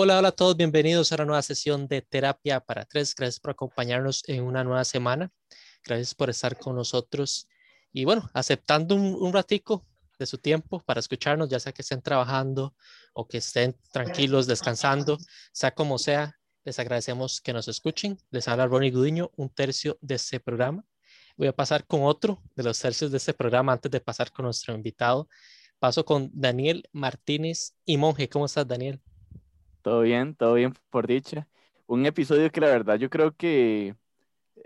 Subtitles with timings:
[0.00, 3.16] Hola, hola a todos, bienvenidos a una nueva sesión de Terapia para Tres.
[3.16, 5.32] Gracias por acompañarnos en una nueva semana.
[5.84, 7.48] Gracias por estar con nosotros
[7.92, 9.84] y bueno, aceptando un, un ratico
[10.16, 12.76] de su tiempo para escucharnos, ya sea que estén trabajando
[13.12, 15.18] o que estén tranquilos, descansando,
[15.50, 18.18] sea como sea, les agradecemos que nos escuchen.
[18.30, 20.84] Les habla Ronnie Gudiño, un tercio de este programa.
[21.36, 24.44] Voy a pasar con otro de los tercios de este programa antes de pasar con
[24.44, 25.28] nuestro invitado.
[25.80, 28.28] Paso con Daniel Martínez y Monje.
[28.28, 29.02] ¿Cómo estás, Daniel?
[29.82, 31.46] Todo bien, todo bien por dicha.
[31.86, 33.94] Un episodio que la verdad yo creo que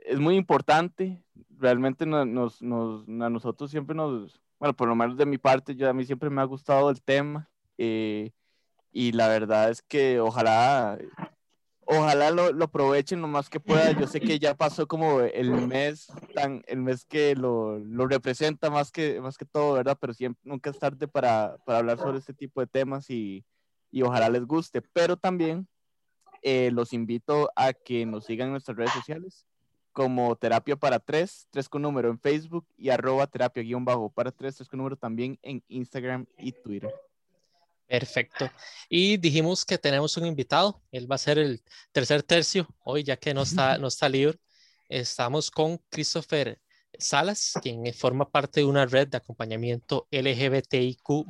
[0.06, 1.22] es muy importante.
[1.58, 5.92] Realmente nos, a nosotros siempre nos, bueno, por lo menos de mi parte, yo a
[5.92, 7.48] mí siempre me ha gustado el tema.
[7.78, 8.32] Eh,
[8.90, 10.98] y la verdad es que ojalá,
[11.86, 13.92] ojalá lo, lo, aprovechen lo más que pueda.
[13.92, 18.70] Yo sé que ya pasó como el mes, tan, el mes que lo, lo representa
[18.70, 19.96] más que, más que todo, ¿verdad?
[20.00, 23.44] Pero siempre, nunca es tarde para, para hablar sobre este tipo de temas y,
[23.92, 24.82] y ojalá les guste.
[24.82, 25.68] Pero también
[26.42, 29.46] eh, los invito a que nos sigan en nuestras redes sociales
[29.92, 34.32] como Terapia para Tres, tres con número en Facebook y arroba terapia guion bajo para
[34.32, 36.92] tres, tres con número también en Instagram y Twitter.
[37.86, 38.50] Perfecto.
[38.88, 40.80] Y dijimos que tenemos un invitado.
[40.90, 41.62] Él va a ser el
[41.92, 44.38] tercer tercio hoy, ya que no está, no está libre.
[44.88, 46.58] Estamos con Christopher
[46.98, 51.26] Salas, quien forma parte de una red de acompañamiento LGBTIQ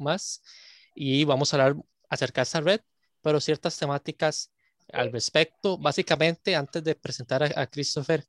[0.95, 1.83] y vamos a hablar
[2.13, 2.81] acerca de esa red,
[3.23, 4.53] pero ciertas temáticas
[4.93, 5.79] al respecto.
[5.79, 8.25] Básicamente, antes de presentar a, Christopher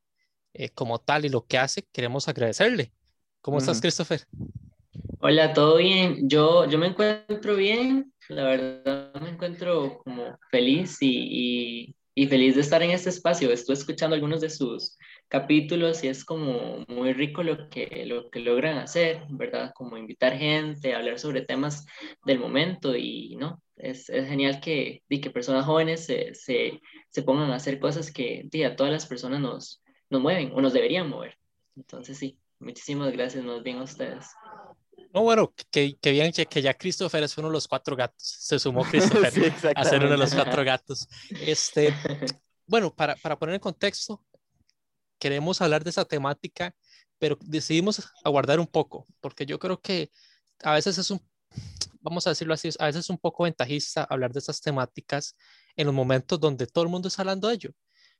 [0.53, 2.93] eh, como tal y lo que hace, queremos agradecerle.
[3.41, 4.21] ¿Cómo estás, Christopher?
[5.19, 6.29] Hola, ¿todo bien?
[6.29, 12.55] Yo, yo me encuentro bien, la verdad me encuentro como feliz y, y, y feliz
[12.55, 13.51] de estar en este espacio.
[13.51, 14.97] Estoy escuchando algunos de sus
[15.27, 19.71] capítulos y es como muy rico lo que, lo que logran hacer, ¿verdad?
[19.73, 21.85] Como invitar gente, hablar sobre temas
[22.23, 23.62] del momento y, ¿no?
[23.75, 26.79] Es, es genial que, que personas jóvenes se, se,
[27.09, 30.73] se, pongan a hacer cosas que a todas las personas nos, nos mueven o nos
[30.73, 31.37] deberían mover.
[31.75, 34.27] Entonces, sí, muchísimas gracias, nos bien a ustedes.
[35.13, 38.17] No, bueno, que, que bien que, ya Christopher es uno de los cuatro gatos.
[38.17, 41.07] Se sumó Christopher a ser uno de los cuatro gatos.
[41.41, 41.93] Este,
[42.67, 44.23] bueno, para, para poner en contexto,
[45.19, 46.75] queremos hablar de esa temática,
[47.19, 50.09] pero decidimos aguardar un poco, porque yo creo que
[50.63, 51.21] a veces es un,
[52.03, 55.35] vamos a decirlo así, a veces es un poco ventajista hablar de esas temáticas
[55.75, 57.71] en los momentos donde todo el mundo está hablando de ello,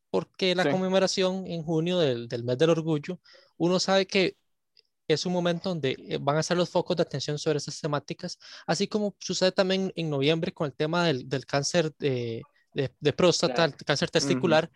[0.10, 3.20] porque la conmemoración en junio del, del mes del orgullo,
[3.58, 4.38] uno sabe que
[5.08, 8.40] es un momento donde eh, van a ser los focos de atención sobre esas temáticas,
[8.66, 12.42] así como sucede también en noviembre con el tema del, del cáncer de,
[12.74, 14.72] de, próstata, el cáncer testicular,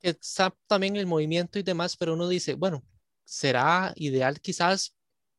[0.00, 2.82] está también el movimiento y demás, pero uno dice, bueno,
[3.24, 4.95] será ideal quizás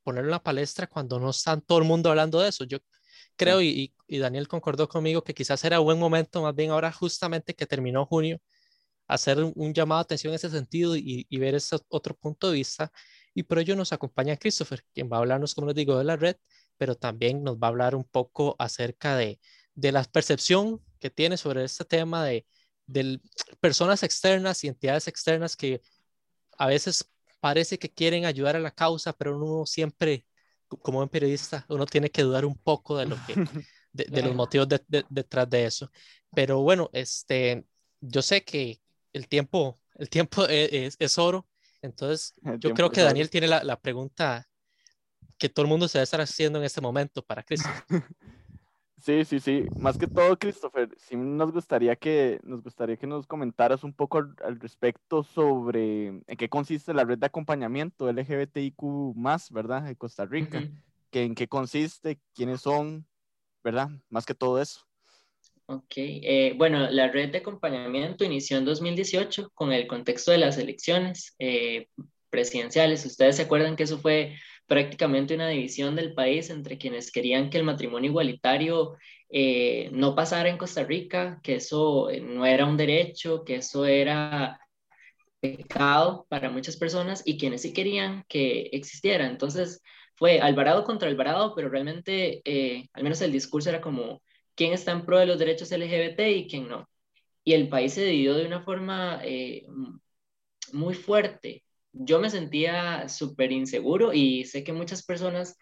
[0.08, 2.64] ponerlo en la palestra cuando no está todo el mundo hablando de eso.
[2.64, 2.78] Yo
[3.36, 7.54] creo, y, y, Daniel concordó conmigo, que quizás era buen momento, más bien ahora justamente
[7.54, 8.40] que terminó junio,
[9.08, 12.54] hacer un, llamado de atención en ese sentido y, y, ver ese otro punto de
[12.54, 12.90] vista.
[13.34, 16.16] Y por ello nos acompaña Christopher, quien va a hablarnos, como les digo, de la
[16.16, 16.38] red,
[16.78, 19.42] pero también nos va a hablar un poco acerca de,
[19.76, 22.46] de la percepción que tiene sobre este tema de,
[22.86, 23.20] de
[23.60, 25.82] personas externas y entidades externas que
[26.58, 27.12] a veces
[27.48, 30.26] parece que quieren ayudar a la causa, pero uno siempre,
[30.68, 33.36] como un periodista, uno tiene que dudar un poco de, lo que,
[33.94, 34.68] de, los motivos
[35.08, 35.90] detrás de eso.
[36.36, 37.66] Pero bueno, este,
[38.02, 38.82] yo sé que
[39.14, 41.48] el tiempo, el tiempo e, es, oro,
[41.82, 44.46] entonces yo creo que Daniel tiene la, la, pregunta
[45.38, 47.70] que todo el mundo se debe estar haciendo en este momento para Cristo.
[49.00, 49.66] Sí, sí, sí.
[49.78, 54.18] Más que todo, Christopher, sí nos gustaría que nos gustaría que nos comentaras un poco
[54.18, 59.84] al, respecto sobre en qué consiste la red de acompañamiento LGBTIQ más, ¿verdad?
[59.84, 60.68] De Costa Rica.
[61.12, 63.06] que, en qué consiste, quiénes son,
[63.64, 63.90] ¿verdad?
[64.10, 64.82] Más que todo eso.
[65.68, 70.58] Ok, eh, bueno, la red de acompañamiento inició en 2018 con el contexto de las
[70.58, 71.88] elecciones eh,
[72.30, 73.06] presidenciales.
[73.06, 77.58] Ustedes se acuerdan que eso fue prácticamente una división del país entre quienes querían que
[77.58, 78.98] el matrimonio igualitario
[79.30, 83.86] eh, no pasara en Costa Rica, que eso eh, no era un derecho, que eso
[83.86, 84.60] era
[85.40, 89.28] pecado para muchas personas y quienes sí querían que existiera.
[89.28, 89.82] Entonces
[90.16, 94.22] fue Alvarado contra Alvarado, pero realmente eh, al menos el discurso era como
[94.56, 96.90] quién está en pro de los derechos LGBT y quién no.
[97.44, 99.22] Y el país se dividió de una forma
[100.74, 101.64] muy fuerte
[101.94, 105.58] yo me sentía súper inseguro y sé que muchas personas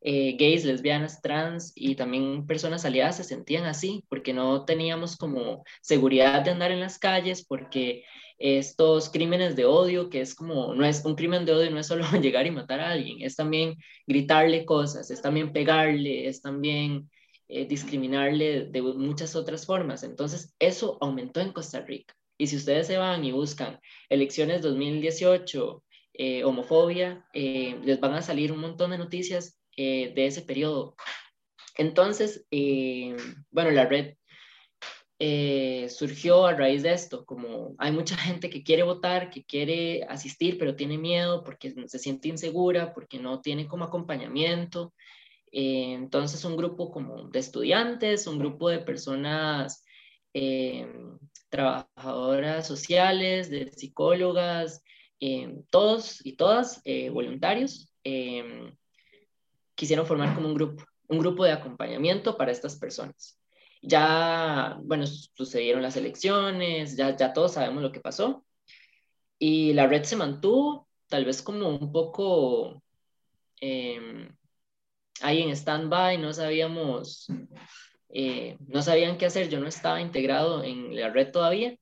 [0.00, 5.64] eh, gays, lesbianas, trans y también personas aliadas se sentían así porque no teníamos como
[5.82, 8.04] seguridad de andar en las calles porque
[8.38, 11.86] estos crímenes de odio, que es como, no es un crimen de odio, no es
[11.86, 13.76] solo llegar y matar a alguien, es también
[14.06, 17.10] gritarle cosas, es también pegarle, es también
[17.48, 20.02] eh, discriminarle de muchas otras formas.
[20.02, 22.14] Entonces, eso aumentó en Costa Rica.
[22.38, 25.82] Y si ustedes se van y buscan elecciones 2018,
[26.14, 30.96] eh, homofobia, eh, les van a salir un montón de noticias de ese periodo.
[31.76, 32.46] Entonces,
[33.50, 34.14] bueno, la red
[35.90, 40.56] surgió a raíz de esto, como hay mucha gente que quiere votar, que quiere asistir,
[40.56, 44.94] pero tiene miedo porque se siente insegura, porque no tiene como acompañamiento.
[45.58, 49.85] Eh, entonces, un grupo como de estudiantes, un grupo de personas
[50.38, 50.86] eh,
[51.48, 54.84] trabajadoras sociales, de psicólogas,
[55.18, 57.90] eh, todos y todas voluntarios,
[59.74, 63.40] quisieron formar como un grupo, un grupo de acompañamiento para estas personas.
[63.80, 68.44] Ya, bueno, sucedieron las elecciones, ya, ya todos sabemos lo que pasó,
[69.38, 72.82] y la red se mantuvo, tal vez como un poco
[73.62, 77.26] ahí en stand-by, no sabíamos,
[78.18, 81.76] eh, no sabían qué hacer, yo no estaba integrado en la red todavía.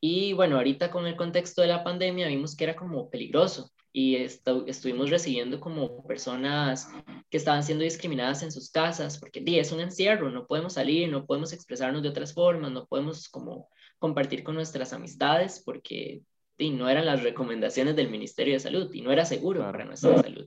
[0.00, 4.14] Y bueno, ahorita con el contexto de la pandemia vimos que era como peligroso y
[4.14, 6.88] estuvimos recibiendo como personas
[7.28, 11.08] que estaban siendo discriminadas en sus casas, porque di, es un encierro, no podemos salir,
[11.10, 16.22] no podemos expresarnos de otras formas, no podemos como compartir con nuestras amistades, porque
[16.56, 20.22] di, no eran las recomendaciones del Ministerio de Salud y no era seguro para nuestra
[20.22, 20.46] salud.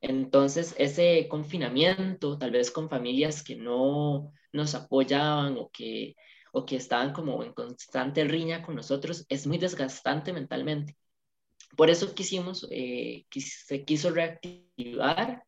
[0.00, 6.16] Entonces, ese confinamiento, tal vez con familias que no nos apoyaban o que,
[6.52, 10.96] o que estaban como en constante riña con nosotros, es muy desgastante mentalmente.
[11.76, 15.44] Por eso quisimos, eh, se quiso reactivar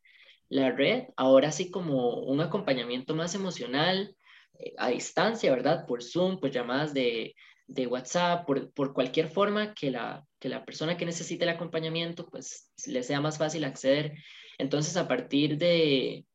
[0.48, 4.14] la red, ahora sí como un acompañamiento más emocional,
[4.58, 5.86] eh, a distancia, ¿verdad?
[5.86, 7.34] Por Zoom, por llamadas de,
[7.72, 12.26] de WhatsApp, por, por, cualquier forma que la, que la persona que necesite el acompañamiento,
[12.26, 14.12] pues le sea más fácil acceder.
[14.58, 16.26] Entonces, a partir de,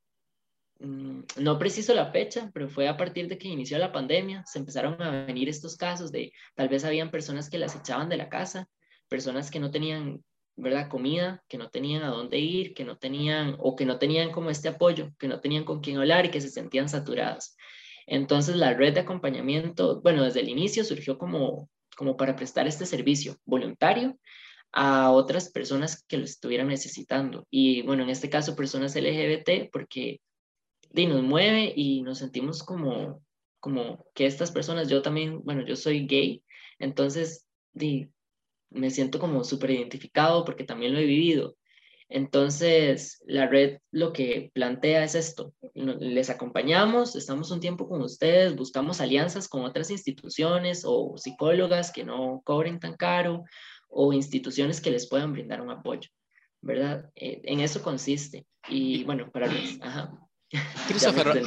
[0.80, 4.60] mm, no preciso la fecha, pero fue a partir de que inició la pandemia, se
[4.60, 8.30] empezaron a venir estos casos de tal vez habían personas que las echaban de la
[8.30, 8.68] casa,
[9.07, 10.24] personas que no tenían,
[10.56, 10.90] ¿verdad?
[10.90, 14.50] Comida, que no tenían a dónde ir, que no tenían, o que no tenían como
[14.50, 17.56] este apoyo, que no tenían con quién hablar y que se sentían saturadas.
[18.07, 22.86] Entonces, la red de acompañamiento, bueno, desde el inicio surgió como, como para prestar este
[22.86, 24.18] servicio voluntario
[24.71, 27.45] a otras personas que lo estuvieran necesitando.
[27.50, 30.21] Y bueno, en este caso, personas LGBT, porque
[30.94, 33.21] nos mueve y nos sentimos como,
[33.59, 36.44] como que estas personas, yo también, bueno, yo soy gay,
[36.80, 37.45] entonces
[38.69, 41.56] me siento como súper identificado porque también lo he vivido.
[42.09, 48.56] Entonces, la red lo que plantea es esto, les acompañamos, estamos un tiempo con ustedes,
[48.56, 53.44] buscamos alianzas con otras instituciones o psicólogas que no cobren tan caro
[53.89, 56.09] o instituciones que les puedan brindar un apoyo,
[56.62, 57.09] ¿verdad?
[57.15, 58.45] Eh, en eso consiste.
[58.69, 59.77] Y bueno, para los...
[59.81, 60.12] Ajá.
[60.88, 61.42] Christopher,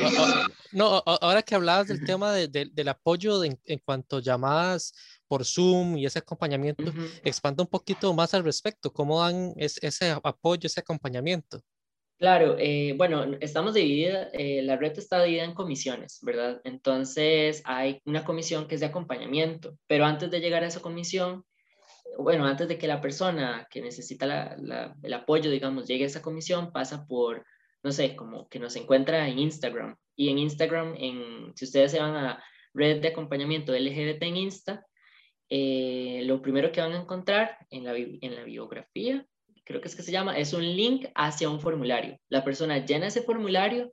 [0.72, 4.92] no, ahora que hablabas del tema del apoyo en cuanto a llamadas
[5.31, 6.93] por Zoom y ese acompañamiento,
[7.23, 11.61] expanda un poquito más al respecto, cómo dan ese apoyo, ese acompañamiento.
[12.19, 16.61] Claro, eh, bueno, estamos dividida, eh, la red está dividida en comisiones, ¿verdad?
[16.65, 21.44] Entonces hay una comisión que es de acompañamiento, pero antes de llegar a esa comisión,
[22.19, 24.56] bueno, antes de que la persona que necesita
[25.01, 27.46] el apoyo, digamos, llegue a esa comisión, pasa por,
[27.84, 29.96] no sé, como que nos encuentra en Instagram.
[30.17, 32.43] Y en Instagram, en, si ustedes se van a
[32.75, 34.87] red de acompañamiento LGBT en Insta,
[35.50, 39.26] eh, lo primero que van a encontrar en la, en la biografía,
[39.64, 42.19] creo que es que se llama, es un link hacia un formulario.
[42.28, 43.92] La persona llena ese formulario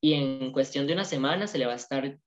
[0.00, 2.18] y en cuestión de una semana se le va a estar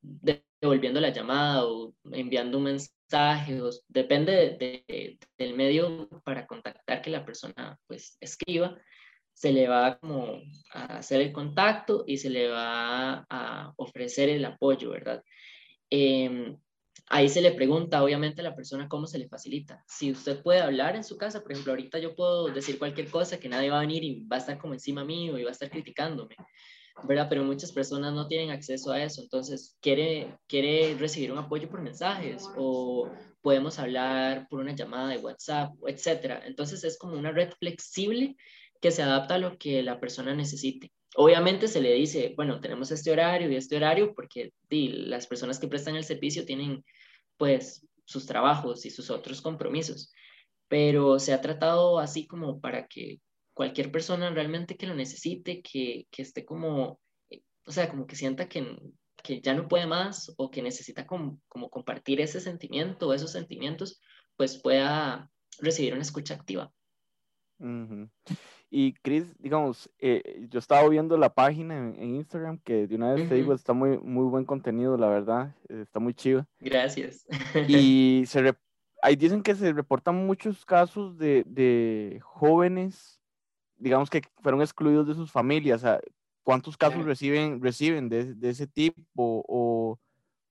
[0.62, 7.78] devolviendo la llamada o enviando un mensaje, depende del medio para contactar que la persona
[7.88, 8.80] pues escriba,
[9.34, 10.42] se le va como
[10.74, 15.24] a hacer el contacto y se le va a ofrecer el apoyo, ¿verdad?
[15.90, 16.56] Eh,
[17.08, 19.84] Ahí se le pregunta, obviamente, a la persona cómo se le facilita.
[19.88, 23.40] Si usted puede hablar en su casa, por ejemplo, ahorita yo puedo decir cualquier cosa
[23.40, 25.54] que nadie va a venir y va a estar como encima mío y va a
[25.54, 26.36] estar criticándome,
[27.04, 27.28] ¿verdad?
[27.30, 31.82] Pero muchas personas no tienen acceso a eso, entonces quiere, quiere recibir un apoyo por
[31.82, 33.10] mensajes o
[33.42, 36.44] podemos hablar por una llamada de WhatsApp, etcétera.
[36.46, 38.36] Entonces es como una red flexible
[38.82, 40.92] que se adapta a lo que la persona necesite.
[41.16, 45.68] Obviamente se le dice, bueno, tenemos este horario y este horario porque las personas que
[45.68, 46.84] prestan el servicio tienen
[47.38, 50.12] pues sus trabajos y sus otros compromisos,
[50.68, 53.20] pero se ha tratado así como para que
[53.54, 57.00] cualquier persona realmente que lo necesite, que, que esté como,
[57.30, 58.78] eh, o sea, como que sienta que,
[59.22, 63.32] que ya no puede más o que necesita como, como compartir ese sentimiento o esos
[63.32, 64.00] sentimientos,
[64.38, 66.72] pues pueda recibir una escucha activa.
[68.72, 73.28] Y Chris, digamos, eh, yo estaba viendo la página en, Instagram que de una vez
[73.28, 76.46] te digo, está muy, muy buen contenido, la verdad, está muy chido.
[76.60, 77.26] Gracias.
[77.68, 78.56] Y se
[79.02, 83.20] ahí dicen que se reportan muchos casos de, de, jóvenes,
[83.78, 85.84] digamos que fueron excluidos de sus familias.
[86.44, 89.04] ¿Cuántos casos reciben, reciben de, de, ese tipo?
[89.48, 90.00] ¿O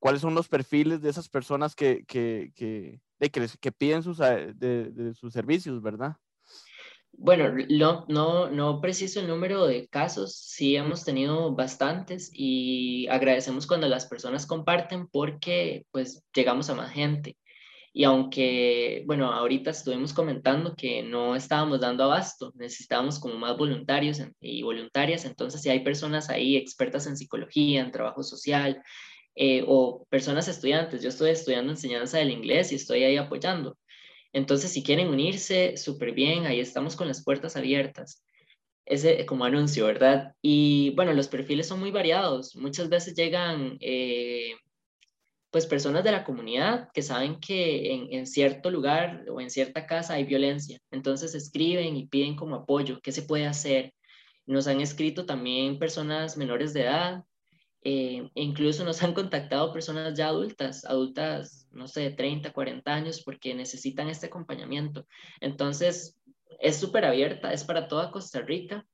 [0.00, 4.55] cuáles son los perfiles de esas personas que, que, que, que, que piden sus, de,
[4.55, 6.17] de sus servicios, verdad?
[7.12, 13.67] Bueno, no, no, no preciso el número de casos, sí hemos tenido bastantes y agradecemos
[13.67, 17.37] cuando las personas comparten porque pues llegamos a más gente.
[17.93, 24.21] Y aunque, bueno, ahorita estuvimos comentando que no estábamos dando abasto, necesitábamos como más voluntarios
[24.41, 28.83] y voluntarias, entonces si hay personas ahí expertas en psicología, en trabajo social,
[29.35, 33.77] eh, o personas estudiantes, yo estoy estudiando enseñanza del inglés y estoy ahí apoyando.
[34.38, 38.23] Entonces, si quieren unirse, súper bien, ahí estamos con las puertas abiertas.
[38.87, 40.35] Ese como anuncio, ¿verdad?
[40.40, 42.54] Y bueno, los perfiles son muy variados.
[42.57, 44.52] Muchas veces llegan eh,
[45.50, 49.87] pues personas de la comunidad que saben que en, en, cierto lugar o en cierta
[49.87, 50.78] casa hay violencia.
[50.92, 53.92] Entonces escriben y piden como apoyo, ¿qué se puede hacer?
[54.47, 57.25] Nos han escrito también personas menores de edad
[57.82, 63.54] eh, incluso nos han contactado personas ya adultas, adultas, no sé, 30, 40 años, porque
[63.54, 65.06] necesitan este acompañamiento.
[65.40, 66.18] Entonces,
[66.58, 68.85] es súper abierta, es para toda Costa Rica.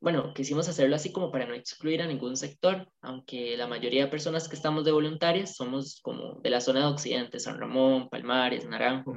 [0.00, 4.10] Bueno, quisimos hacerlo así como para no excluir a ningún sector, aunque la mayoría de
[4.10, 8.66] personas que estamos de voluntarias somos como de la zona de Occidente, San Ramón, Palmares,
[8.66, 9.14] Naranjo.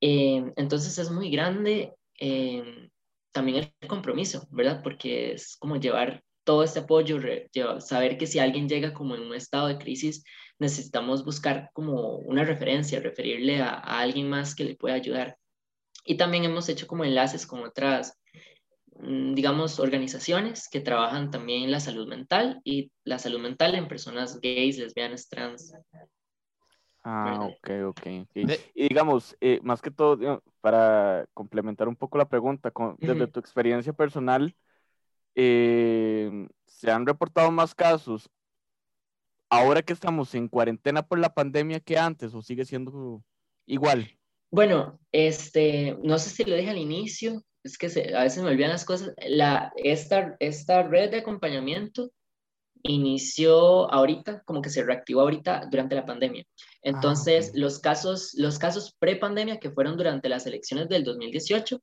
[0.00, 2.88] Eh, entonces es muy grande eh,
[3.32, 4.82] también el compromiso, ¿verdad?
[4.82, 7.18] Porque es como llevar todo este apoyo,
[7.80, 10.24] saber que si alguien llega como en un estado de crisis,
[10.58, 15.36] necesitamos buscar como una referencia, referirle a, alguien más que le pueda ayudar.
[16.04, 18.20] Y también hemos hecho como enlaces con otras,
[18.96, 23.88] mm, digamos, organizaciones que trabajan también en la salud mental y la salud mental en
[23.88, 25.74] personas gays, lesbianas, trans.
[27.02, 28.06] Ah, ok, ok.
[28.74, 33.92] Y digamos, eh, más que todo, para complementar un poco la pregunta, desde tu experiencia
[33.92, 34.54] personal,
[35.34, 38.30] eh, se han reportado más casos
[39.50, 43.22] ahora que estamos en cuarentena por la pandemia que antes o sigue siendo
[43.66, 44.10] igual?
[44.50, 48.70] Bueno, este, no sé si lo dije al inicio, es que a veces me olvidan
[48.70, 49.12] las cosas.
[49.26, 52.10] La, esta, esta red de acompañamiento
[52.82, 56.44] inició ahorita, como que se reactivó ahorita durante la pandemia.
[56.46, 61.80] Ah, Entonces, los casos, los casos pre-pandemia que fueron durante las elecciones del 2018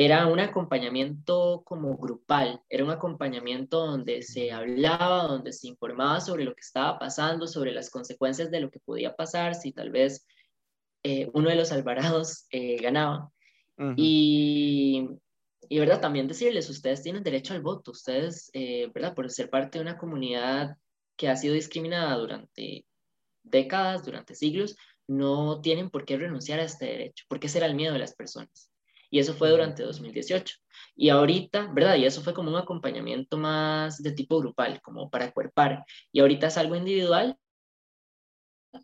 [0.00, 6.44] era un acompañamiento como grupal, era un acompañamiento donde se hablaba, donde se informaba sobre
[6.44, 10.24] lo que estaba pasando, sobre las consecuencias de lo que podía pasar si tal vez
[11.02, 13.32] eh, uno de los alvarados eh, ganaba.
[13.96, 15.08] y,
[15.68, 16.00] y, ¿verdad?
[16.00, 19.16] También decirles, ustedes tienen derecho al voto, ustedes, eh, ¿verdad?
[19.16, 20.76] Por ser parte de una comunidad
[21.16, 22.86] que ha sido discriminada durante
[23.42, 24.76] décadas, durante siglos,
[25.08, 28.14] no tienen por qué renunciar a este derecho, porque ese era el miedo de las
[28.14, 28.70] personas.
[29.10, 30.56] Y eso fue durante 2018.
[30.96, 31.96] Y ahorita, ¿verdad?
[31.96, 35.84] Y eso fue como un acompañamiento más de tipo grupal, como para cuerpar.
[36.12, 37.36] Y ahorita es algo individual,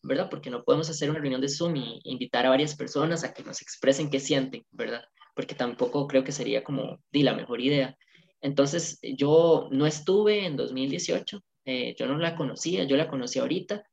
[0.02, 0.28] ¿verdad?
[0.30, 3.42] Porque no podemos hacer una reunión de Zoom y invitar a varias personas a que
[3.42, 5.04] nos expresen qué sienten, ¿verdad?
[5.34, 7.96] Porque tampoco creo que sería como di, la mejor idea.
[8.40, 13.84] Entonces, yo no estuve en 2018, eh, yo no la conocía, yo la conocí ahorita.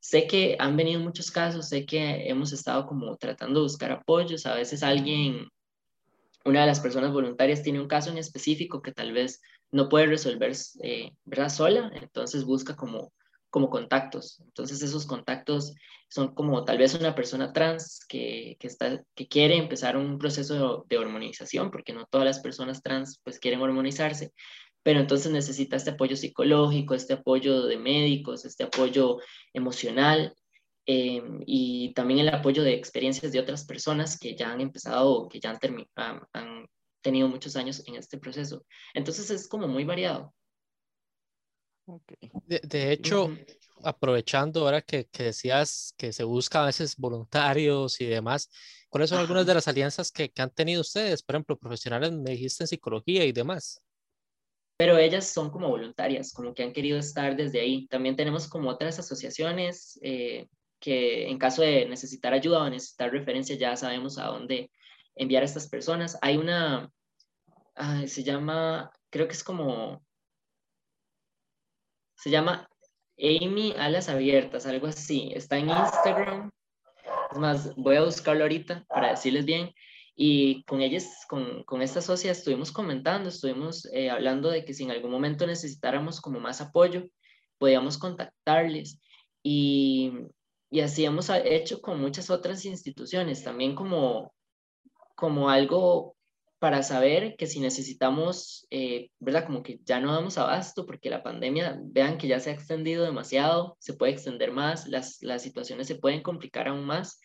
[0.00, 4.46] Sé que han venido muchos casos, sé que hemos estado como tratando de buscar apoyos,
[4.46, 5.48] a veces alguien
[6.44, 10.06] una de las personas voluntarias tiene un caso en específico que tal vez no puede
[10.06, 11.48] resolver eh, ¿verdad?
[11.48, 13.12] sola, entonces busca como,
[13.50, 14.40] como contactos.
[14.40, 15.74] Entonces esos contactos
[16.08, 20.84] son como tal vez una persona trans que, que, está, que quiere empezar un proceso
[20.88, 24.32] de, hormonización, porque no todas las personas trans pues quieren hormonizarse,
[24.82, 29.18] pero entonces necesita este apoyo psicológico, este apoyo de médicos, este apoyo
[29.54, 30.34] emocional
[30.86, 35.38] eh, y también el apoyo de experiencias de otras personas que ya han empezado, que
[35.38, 36.66] ya han, han,
[37.00, 38.64] tenido muchos años en este proceso.
[38.94, 40.32] Entonces es como muy variado.
[42.46, 43.36] De, hecho,
[43.82, 48.48] aprovechando ahora que, que, decías que se busca a veces voluntarios y demás,
[48.88, 51.24] ¿cuáles son algunas de las alianzas que, que, han tenido ustedes?
[51.24, 53.82] Por ejemplo, profesionales, me dijiste en psicología y demás.
[54.76, 57.86] Pero ellas son como voluntarias, como que han querido estar desde ahí.
[57.88, 60.46] También tenemos como otras asociaciones, eh,
[60.82, 64.70] que en caso de necesitar ayuda o necesitar referencia ya sabemos a dónde
[65.14, 66.18] enviar a estas personas.
[66.22, 66.90] Hay una,
[68.06, 70.04] se llama, creo que es como,
[72.16, 72.68] se llama
[73.16, 75.30] Amy Alas Abiertas, algo así.
[75.34, 76.50] Está en Instagram.
[77.30, 79.72] Es más, voy a buscarlo ahorita para decirles bien.
[80.16, 84.82] Y con ellas, con, con esta socia, estuvimos comentando, estuvimos eh, hablando de que si
[84.82, 87.04] en algún momento necesitáramos como más apoyo,
[87.58, 89.00] podíamos contactarles.
[89.44, 90.12] Y,
[90.72, 94.32] y así hemos hecho con muchas otras instituciones, también como,
[95.14, 96.16] como algo
[96.58, 99.44] para saber que si necesitamos, eh, ¿verdad?
[99.44, 103.04] Como que ya no damos abasto porque la pandemia, vean que ya se ha extendido
[103.04, 107.20] demasiado, se puede extender más, las, las situaciones se pueden complicar aún más.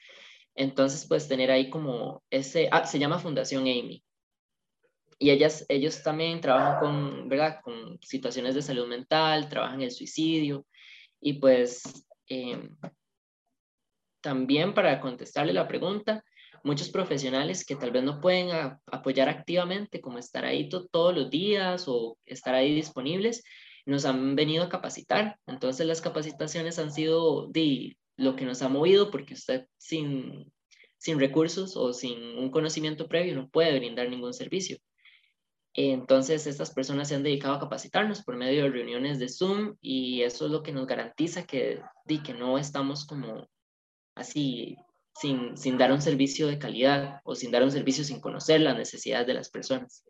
[0.54, 4.04] Entonces, pues tener ahí como ese, ah, se llama Fundación Amy.
[5.20, 7.62] Y ellas, ellos también trabajan con, ¿verdad?
[7.64, 10.66] Con situaciones de salud mental, trabajan el suicidio.
[11.22, 11.84] Y pues
[12.28, 12.76] em,
[14.22, 16.24] también para contestarle la pregunta,
[16.64, 18.50] muchos profesionales que tal vez no pueden
[18.88, 23.44] apoyar activamente, como estar ahí todos los días o estar ahí disponibles,
[23.86, 25.38] nos han venido a capacitar.
[25.48, 30.52] Entonces las capacitaciones han sido de lo que nos ha movido porque usted sin,
[30.98, 34.78] sin recursos o sin un conocimiento previo no puede brindar ningún servicio.
[35.80, 40.24] Entonces, estas personas se han dedicado a capacitarnos por medio de reuniones de Zoom y
[40.24, 41.82] eso es lo que nos garantiza que,
[42.26, 43.48] que no estamos como
[44.18, 44.78] así
[45.14, 48.78] sin, sin dar un servicio de calidad o sin dar un servicio sin conocer las
[48.78, 50.04] necesidades de las personas.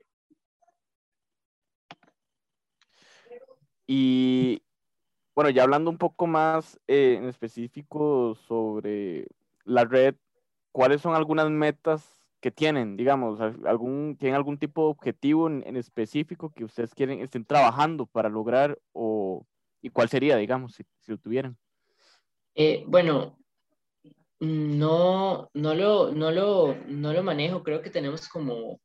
[3.85, 4.61] Y
[5.33, 9.27] bueno, ya hablando un poco más eh, en específico sobre
[9.63, 10.15] la red,
[10.71, 16.51] ¿cuáles son algunas metas que tienen, digamos, algún, tienen algún tipo de objetivo en, específico
[16.51, 19.45] que ustedes quieren, estén trabajando para lograr o,
[19.81, 21.57] y cuál sería, digamos, si, lo tuvieran?
[22.53, 23.37] Eh, bueno,
[24.39, 28.79] no, no lo, no, lo, no lo manejo, creo que tenemos como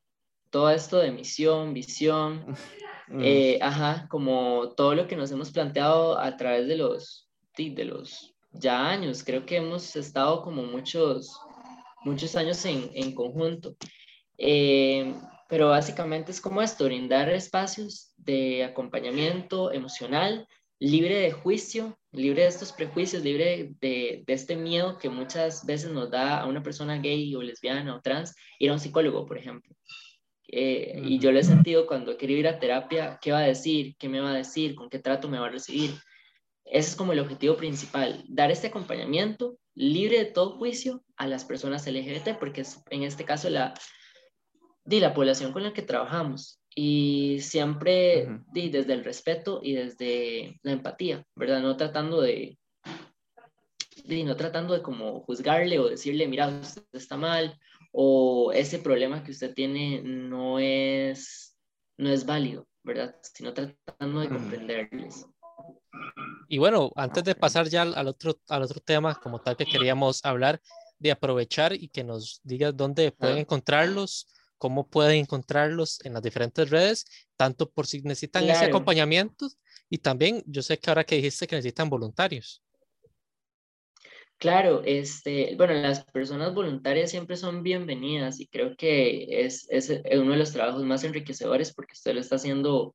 [0.51, 2.47] todo esto de misión, visión,
[3.09, 3.21] mm.
[3.23, 8.35] eh, ajá, como todo lo que nos hemos planteado a través de los, de los
[8.53, 9.25] ya años.
[9.25, 11.39] Creo que hemos estado como muchos,
[12.05, 13.77] muchos años en, en conjunto.
[14.39, 15.15] Eh,
[15.49, 20.49] pero básicamente es como esto, brindar espacios de acompañamiento emocional,
[20.83, 25.93] libre de juicio, libre de estos prejuicios, libre de, de, este miedo que muchas veces
[25.93, 29.39] nos da a una persona gay o lesbiana o trans ir a un psicólogo, por
[29.39, 29.73] ejemplo.
[30.49, 33.95] Eh, y yo lo he sentido cuando quiero ir a terapia, ¿qué va a decir?
[33.97, 34.75] ¿Qué me va a decir?
[34.75, 35.93] ¿Con qué trato me va a recibir?
[36.65, 41.45] Ese es como el objetivo principal, dar este acompañamiento libre de todo juicio a las
[41.45, 43.73] personas LGBT, porque es en este caso la,
[44.85, 46.62] de la población con la que trabajamos.
[46.75, 51.61] Y siempre desde el respeto y desde la empatía, ¿verdad?
[51.61, 52.59] No tratando de,
[54.05, 57.59] de, no tratando de como juzgarle o decirle, mira, usted está mal
[57.93, 61.57] o ese problema que usted tiene no es,
[61.99, 63.15] no es válido, ¿verdad?
[63.23, 65.27] Sino tratando de comprenderles.
[66.49, 70.25] Y bueno, antes de pasar ya al otro, al otro tema como tal que queríamos
[70.25, 70.61] hablar,
[70.99, 74.29] de aprovechar y que nos digas dónde pueden encontrarlos,
[74.63, 77.05] cómo pueden encontrarlos en las diferentes redes,
[77.37, 79.49] tanto por si necesitan ese acompañamiento
[79.91, 82.63] y también yo sé que ahora que dijiste que necesitan voluntarios.
[84.39, 90.31] Claro, este, bueno, las personas voluntarias siempre son bienvenidas y creo que es, es uno
[90.31, 92.95] de los trabajos más enriquecedores porque usted lo está haciendo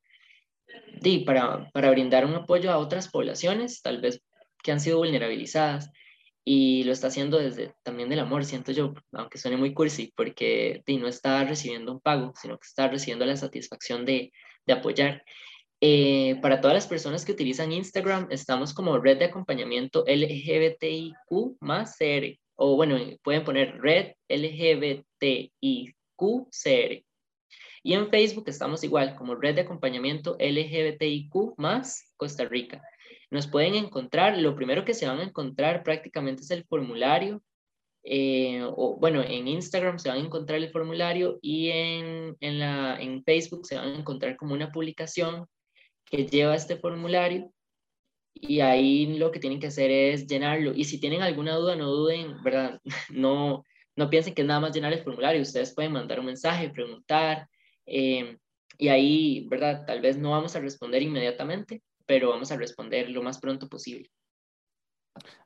[1.02, 4.24] di, para, para brindar un apoyo a otras poblaciones, tal vez
[4.64, 5.92] que han sido vulnerabilizadas
[6.50, 10.82] y lo está haciendo desde también del amor, siento yo, aunque suene muy cursi, porque
[10.86, 14.32] di, no está recibiendo un pago, sino que está recibiendo la satisfacción de,
[14.66, 15.26] de apoyar.
[15.82, 21.98] Eh, para todas las personas que utilizan Instagram, estamos como red de acompañamiento LGBTIQ más
[21.98, 25.52] CR, o bueno, pueden poner red LGBTIQ
[26.18, 27.04] CR.
[27.84, 32.82] Y en Facebook estamos igual, como red de acompañamiento LGBTIQ más Costa Rica.
[33.30, 37.44] Nos pueden encontrar, lo primero que se van a encontrar prácticamente es el formulario.
[38.04, 42.98] Eh, o, bueno, en Instagram se van a encontrar el formulario y en, en, la,
[43.02, 45.46] en Facebook se van a encontrar como una publicación
[46.06, 47.52] que lleva este formulario
[48.34, 50.74] y ahí lo que tienen que hacer es llenarlo.
[50.74, 52.80] Y si tienen alguna duda, no duden, ¿verdad?
[53.12, 53.64] No,
[53.96, 55.42] no piensen que es nada más llenar el formulario.
[55.42, 57.48] Ustedes pueden mandar un mensaje, preguntar.
[57.86, 58.38] Eh,
[58.78, 59.86] y ahí, ¿verdad?
[59.86, 64.10] Tal vez no vamos a responder inmediatamente, pero vamos a responder lo más pronto posible.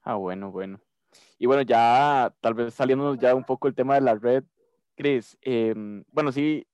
[0.04, 0.80] Ah, bueno, bueno.
[1.38, 4.44] Y bueno, ya tal vez saliendo ya un poco el tema de la red,
[4.96, 6.66] Chris, em, bueno, sí,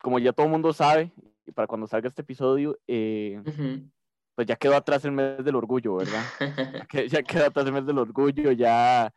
[0.00, 1.12] como ya todo el mundo sabe,
[1.44, 3.42] y para cuando salga este episodio, eh,
[4.34, 6.22] pues ya quedó atrás el mes del orgullo, ¿verdad?
[7.10, 9.12] ya quedó atrás el mes del orgullo, ya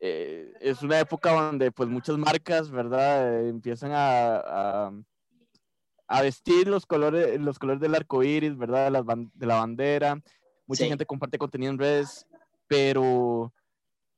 [0.00, 3.46] eh, es una época donde pues muchas marcas, ¿verdad?
[3.46, 4.92] empiezan a, a,
[6.22, 8.84] vestir los colores, los colores del arco iris, ¿verdad?
[8.84, 10.20] De la, de la bandera.
[10.66, 12.26] Mucha gente comparte contenido en redes,
[12.66, 13.52] pero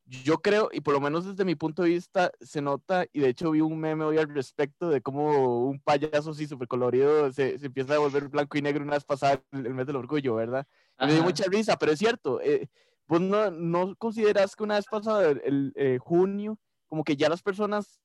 [0.09, 3.29] yo creo, y por lo menos desde mi punto de vista, se nota, y de
[3.29, 7.59] hecho vi un meme hoy al respecto de cómo un payaso así súper colorido se,
[7.59, 10.67] se, empieza a volver blanco y negro una vez pasada el mes del orgullo, ¿verdad?
[10.99, 12.69] Me dio mucha risa, pero es cierto, eh,
[13.07, 17.43] vos no, no, consideras que una vez pasada el, eh, junio, como que ya las
[17.43, 18.01] personas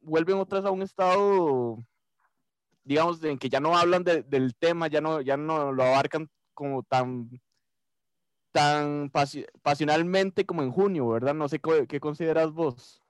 [0.00, 1.84] vuelven otras a un estado,
[2.84, 6.82] digamos, en que ya no hablan del tema, ya no, ya no lo abarcan como
[6.82, 7.30] tan
[8.52, 9.10] tan
[9.62, 11.34] pasionalmente como en junio, ¿verdad?
[11.34, 13.02] No sé qué, consideras vos.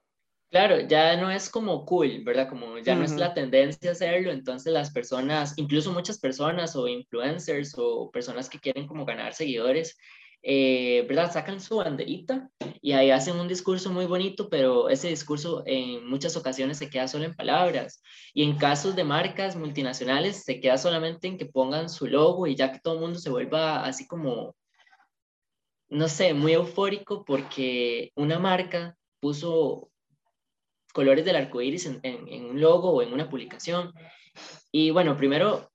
[0.51, 2.49] Claro, ya no es como cool, ¿verdad?
[2.49, 6.89] Como ya no es la tendencia a hacerlo, entonces las personas, incluso muchas personas o
[6.89, 9.99] influencers o personas que quieren como ganar seguidores,
[10.43, 11.33] eh, ¿verdad?
[11.33, 16.37] Sacan su banderita y ahí hacen un discurso muy bonito, pero ese discurso en muchas
[16.37, 18.03] ocasiones se queda solo en palabras.
[18.35, 22.55] Y en casos de marcas multinacionales se queda solamente en que pongan su logo y
[22.55, 24.55] ya que todo el mundo se vuelva así como
[25.89, 29.91] no sé, muy eufórico porque una marca puso
[30.93, 33.93] colores del arco iris en, un logo o en una publicación.
[34.71, 35.71] Y bueno, primero,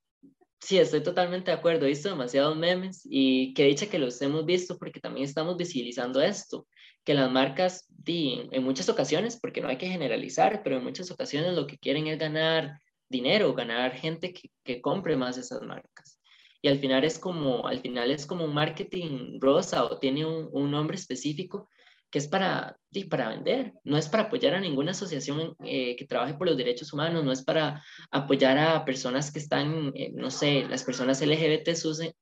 [0.63, 1.85] sí, estoy totalmente de acuerdo.
[1.85, 6.21] He visto demasiados memes y que dicha que los hemos visto porque también estamos visibilizando
[6.21, 6.67] esto,
[7.03, 11.53] que las marcas, en muchas ocasiones, porque no hay que generalizar, pero en muchas ocasiones
[11.53, 16.19] lo que quieren es ganar dinero, ganar gente que, que compre más esas marcas
[16.63, 20.47] y al final es como, al final es como un marketing rosa o tiene un,
[20.53, 21.69] un nombre específico
[22.13, 22.77] que es para,
[23.09, 26.93] para vender, no es para apoyar a ninguna asociación eh, que trabaje por los derechos
[26.93, 31.69] humanos, no es para apoyar a personas que están, eh, no sé, las personas LGBT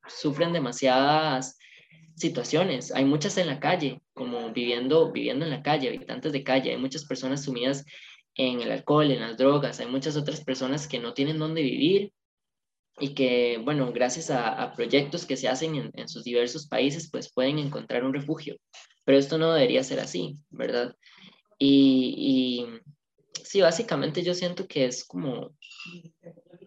[0.08, 1.58] sufren demasiadas
[2.16, 6.72] situaciones, hay muchas en la calle, como viviendo, viviendo en la calle, habitantes de calle,
[6.72, 7.84] hay muchas personas sumidas
[8.36, 12.14] en el alcohol, en las drogas, hay muchas otras personas que no tienen dónde vivir
[12.98, 17.60] y que, bueno, gracias a, proyectos que se hacen en, sus diversos países, pues pueden
[17.60, 18.56] encontrar un refugio.
[19.04, 20.96] Pero esto no debería ser así, ¿verdad?
[21.58, 22.82] Y, y
[23.44, 25.56] sí, básicamente yo siento que es como,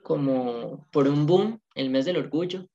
[0.02, 2.68] como por un boom el mes del orgullo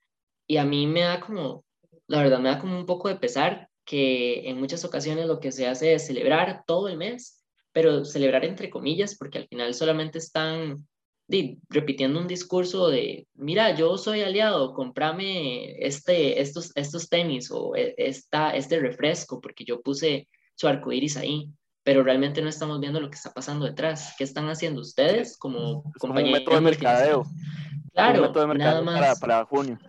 [0.47, 1.63] y a mí me da como,
[2.07, 5.51] la verdad, me da como un poco de pesar que en muchas ocasiones lo que
[5.51, 10.17] se hace es celebrar todo el mes, pero celebrar entre comillas, porque al final solamente
[10.17, 10.87] están
[11.69, 17.93] repitiendo un discurso de, mira, yo soy aliado, comprame este, estos, estos tenis o e,
[17.97, 21.51] esta, este refresco, porque yo puse su arco iris ahí,
[21.83, 24.15] pero realmente no estamos viendo lo que está pasando detrás.
[24.17, 26.39] ¿Qué están haciendo ustedes como compañeros?
[26.39, 27.25] Un método de mercadeo.
[27.93, 29.19] Claro, un método de mercadeo nada más.
[29.19, 29.79] Para, junio.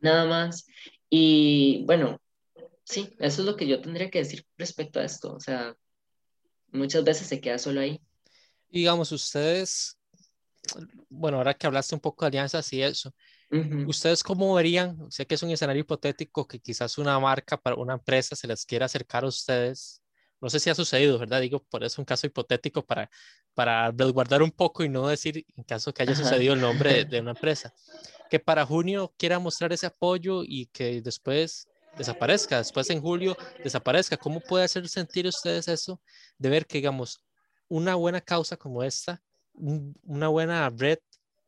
[0.00, 0.66] Nada más.
[1.08, 2.20] Y bueno,
[2.84, 5.34] sí, eso es lo que yo tendría que decir respecto a esto.
[5.34, 5.74] O sea,
[6.70, 8.00] muchas veces se queda solo ahí.
[8.68, 9.98] Digamos, ustedes
[11.08, 13.14] bueno, ahora que hablaste un poco de alianzas y eso,
[13.86, 15.10] ¿ustedes cómo verían?
[15.10, 18.64] Sé que es un escenario hipotético que quizás una marca para una empresa se les
[18.64, 20.02] quiera acercar a ustedes.
[20.40, 21.40] No sé si ha sucedido, ¿verdad?
[21.40, 23.10] Digo, por eso un caso hipotético para,
[23.54, 27.20] para resguardar un poco y no decir, en caso que haya sucedido el nombre de,
[27.20, 27.72] una empresa,
[28.28, 34.16] que para junio quiera mostrar ese apoyo y que después desaparezca, después en julio desaparezca.
[34.16, 36.00] ¿Cómo puede hacer sentir ustedes eso
[36.38, 37.20] de ver que, digamos,
[37.68, 39.22] una buena causa como esta
[39.54, 40.98] una buena red,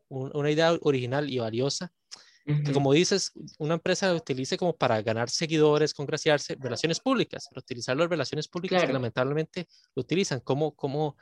[0.09, 1.92] una idea original y valiosa,
[2.47, 8.09] que como dices, una empresa utilice como para ganar seguidores, congraciarse, relaciones públicas, utilizar las
[8.09, 9.66] relaciones públicas que lamentablemente
[9.97, 10.38] lo utilizan.
[10.38, 11.16] ¿Cómo, cómo,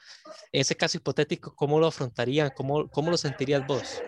[0.52, 2.50] en ese caso hipotético, cómo lo afrontarían?
[2.54, 4.02] ¿Cómo, cómo lo sentirías vos?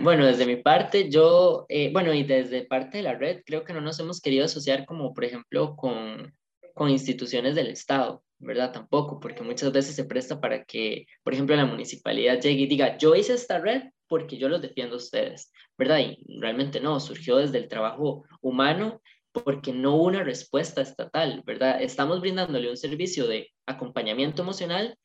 [0.00, 3.72] Bueno, desde mi parte, yo, eh, bueno, y desde parte de la red, creo que
[3.72, 6.32] no nos hemos querido asociar como, por ejemplo, con,
[6.76, 8.22] con instituciones del Estado.
[8.38, 8.72] ¿verdad?
[8.72, 12.98] Tampoco, porque muchas veces se presta para que, por ejemplo, la municipalidad llegue y diga,
[12.98, 16.00] yo hice esta red porque yo los defiendo a ustedes, ¿verdad?
[16.00, 19.00] Y realmente no, surgió desde el trabajo humano
[19.32, 21.82] porque no hubo una respuesta estatal, ¿verdad?
[21.82, 24.98] Estamos brindándole un servicio de acompañamiento emocional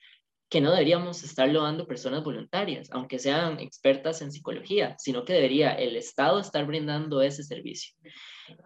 [0.49, 5.71] que no deberíamos estarlo dando personas voluntarias, aunque sean expertas en psicología, sino que debería
[5.71, 7.95] el Estado estar brindando ese servicio.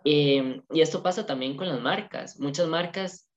[0.03, 2.39] Eh, y esto pasa también con las marcas.
[2.39, 3.29] Muchas marcas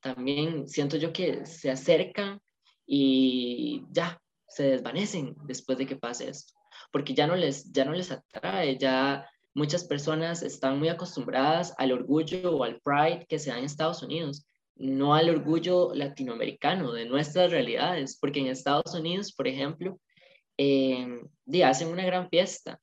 [0.00, 2.40] también siento yo que se acercan
[2.86, 6.54] y ya se desvanecen después de que pase esto,
[6.92, 11.92] porque ya no les, ya no les atrae, ya muchas personas están muy acostumbradas al
[11.92, 17.06] orgullo o al pride que se da en Estados Unidos, no al orgullo latinoamericano de
[17.06, 19.98] nuestras realidades, porque en Estados Unidos, por ejemplo,
[20.58, 21.20] eh,
[21.64, 22.78] hacen una gran fiesta,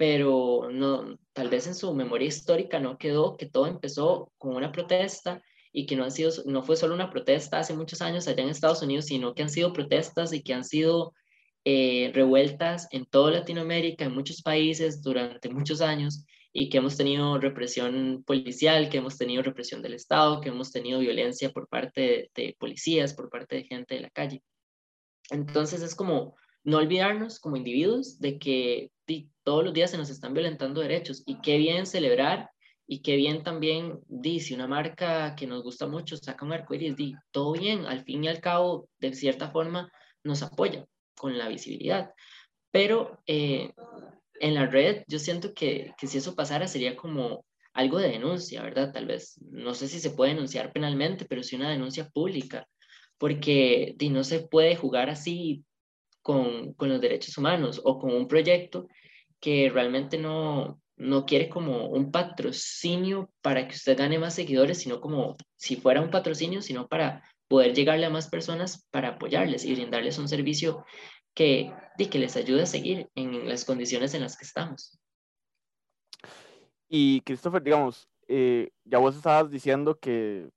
[0.00, 4.72] pero no, tal vez en su memoria histórica no quedó que todo empezó con una
[4.72, 5.42] protesta
[5.74, 8.48] y que no, han sido, no fue solo una protesta hace muchos años allá en
[8.48, 11.12] Estados Unidos, sino que han sido protestas y que han sido
[11.66, 17.36] eh, revueltas en toda Latinoamérica, en muchos países durante muchos años y que hemos tenido
[17.38, 22.56] represión policial, que hemos tenido represión del Estado, que hemos tenido violencia por parte de,
[22.58, 24.42] policías, por parte de gente de la calle.
[25.28, 28.90] Entonces es como no olvidarnos como individuos de que
[29.42, 32.50] todos los días se nos están violentando derechos y qué bien celebrar
[32.86, 36.96] y qué bien también, di, si una marca que nos gusta mucho saca un arcoíris,
[36.96, 39.90] di, todo bien, al fin y al cabo, de cierta forma,
[40.24, 40.84] nos apoya
[41.16, 42.12] con la visibilidad.
[42.72, 43.72] Pero eh,
[44.40, 48.62] en la red yo siento que, que si eso pasara sería como algo de denuncia,
[48.62, 48.92] ¿verdad?
[48.92, 52.66] Tal vez, no sé si se puede denunciar penalmente, pero sí una denuncia pública,
[53.18, 55.64] porque di, no se puede jugar así
[56.22, 58.86] con, con, los derechos humanos o con un proyecto
[59.40, 65.00] que realmente no, no quiere como un patrocinio para que usted gane más seguidores, sino
[65.00, 69.74] como si fuera un patrocinio, sino para poder llegarle a más personas para apoyarles y
[69.74, 70.84] brindarles un servicio
[71.34, 74.98] que, que les ayude a seguir en las condiciones en las que estamos.
[76.88, 80.50] Y Christopher, digamos, eh, ya vos estabas diciendo que,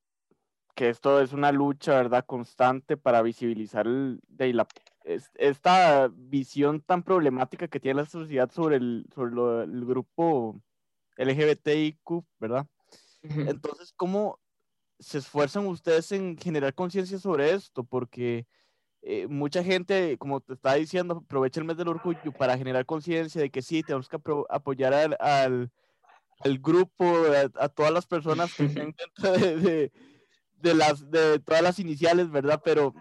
[0.75, 4.67] que esto es una lucha, ¿verdad?, constante para visibilizar el, de la,
[5.03, 10.61] esta visión tan problemática que tiene la sociedad sobre el, sobre el grupo
[11.17, 12.67] LGBTIQ, ¿verdad?
[13.21, 14.39] Entonces, ¿cómo
[14.99, 17.83] se esfuerzan ustedes en generar conciencia sobre esto?
[17.83, 18.45] Porque
[19.01, 23.41] eh, mucha gente, como te estaba diciendo, aprovecha el mes del orgullo para generar conciencia
[23.41, 24.17] de que sí, tenemos que
[24.49, 25.71] apoyar al, al,
[26.39, 27.13] al grupo,
[27.55, 29.91] a, todas las personas que estén dentro de, de,
[30.55, 32.61] de, las, de todas las iniciales, ¿verdad?
[32.63, 32.93] Pero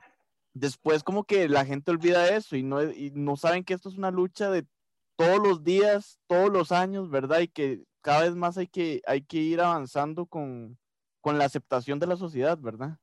[0.54, 3.96] después como que la gente olvida eso y no, y no saben que esto es
[3.96, 4.66] una lucha de
[5.16, 7.40] todos los días, todos los años, ¿verdad?
[7.40, 10.78] Y que cada vez más hay que, hay que ir avanzando con,
[11.20, 12.98] con la aceptación de la sociedad, ¿verdad?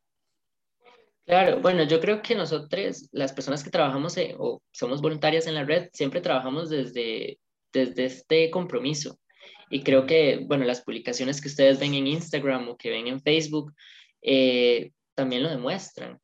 [1.26, 5.54] Claro, bueno, yo creo que nosotros, las personas que trabajamos eh, o somos voluntarias en
[5.54, 7.40] la red, siempre trabajamos desde,
[7.72, 9.20] desde este compromiso.
[9.70, 13.22] Y creo que, bueno, las publicaciones que ustedes ven en Instagram o que ven en
[13.22, 13.74] Facebook
[14.24, 16.20] eh, también lo demuestran.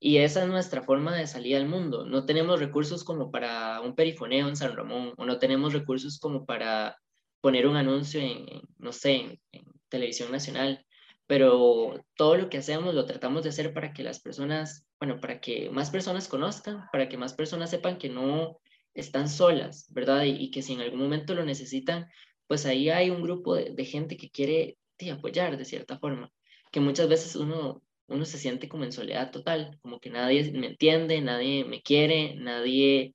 [0.00, 2.04] Y esa es nuestra forma de salir al mundo.
[2.04, 6.46] No tenemos recursos como para un perifoneo en San Ramón, o no tenemos recursos como
[6.46, 6.96] para
[7.40, 8.46] poner un anuncio en,
[8.78, 10.84] no sé, en televisión nacional
[11.28, 15.40] pero todo lo que hacemos lo tratamos de hacer para que las personas, bueno, para
[15.40, 18.58] que más personas conozcan, para que más personas sepan que no
[18.94, 20.24] están solas, ¿verdad?
[20.24, 22.08] Y, que si en algún momento lo necesitan,
[22.46, 24.78] pues ahí hay un grupo de, gente que quiere
[25.12, 26.32] apoyar de cierta forma,
[26.72, 30.66] que muchas veces uno, uno se siente como en soledad total, como que nadie me
[30.66, 33.14] entiende, nadie me quiere, nadie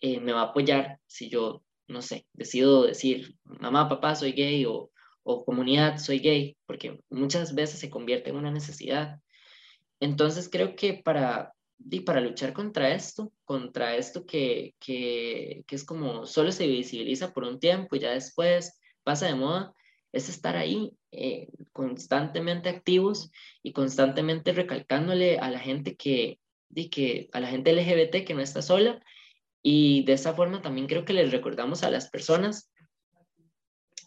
[0.00, 4.64] eh, me va a apoyar si yo, no sé, decido decir, mamá, papá, soy gay
[4.66, 4.90] o
[5.24, 9.20] o comunidad, soy gay, porque muchas veces se convierte en una necesidad.
[9.98, 15.84] Entonces creo que para, y para luchar contra esto, contra esto que, que, que es
[15.84, 19.72] como solo se visibiliza por un tiempo y ya después pasa de moda,
[20.14, 23.30] es estar ahí eh, constantemente activos
[23.62, 26.38] y constantemente recalcándole a la gente que,
[26.74, 29.02] y que a la gente LGBT que no está sola
[29.62, 32.70] y de esa forma también creo que les recordamos a las personas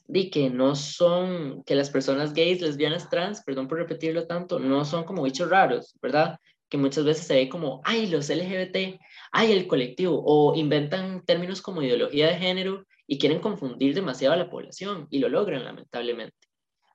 [0.08, 4.86] di que no son, que las personas gays, lesbianas, trans, perdón por repetirlo tanto, no
[4.86, 6.40] son como bichos raros, ¿verdad?
[6.70, 9.00] Que muchas veces se ve como, ay, los LGBT,
[9.34, 14.38] ay, el colectivo, o inventan términos como ideología de género y quieren confundir demasiado a
[14.38, 16.36] la población y lo logran lamentablemente.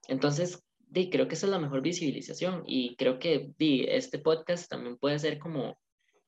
[0.09, 4.71] Entonces, di, creo que esa es la mejor visibilización y creo que di, este podcast
[4.71, 5.79] también puede ser como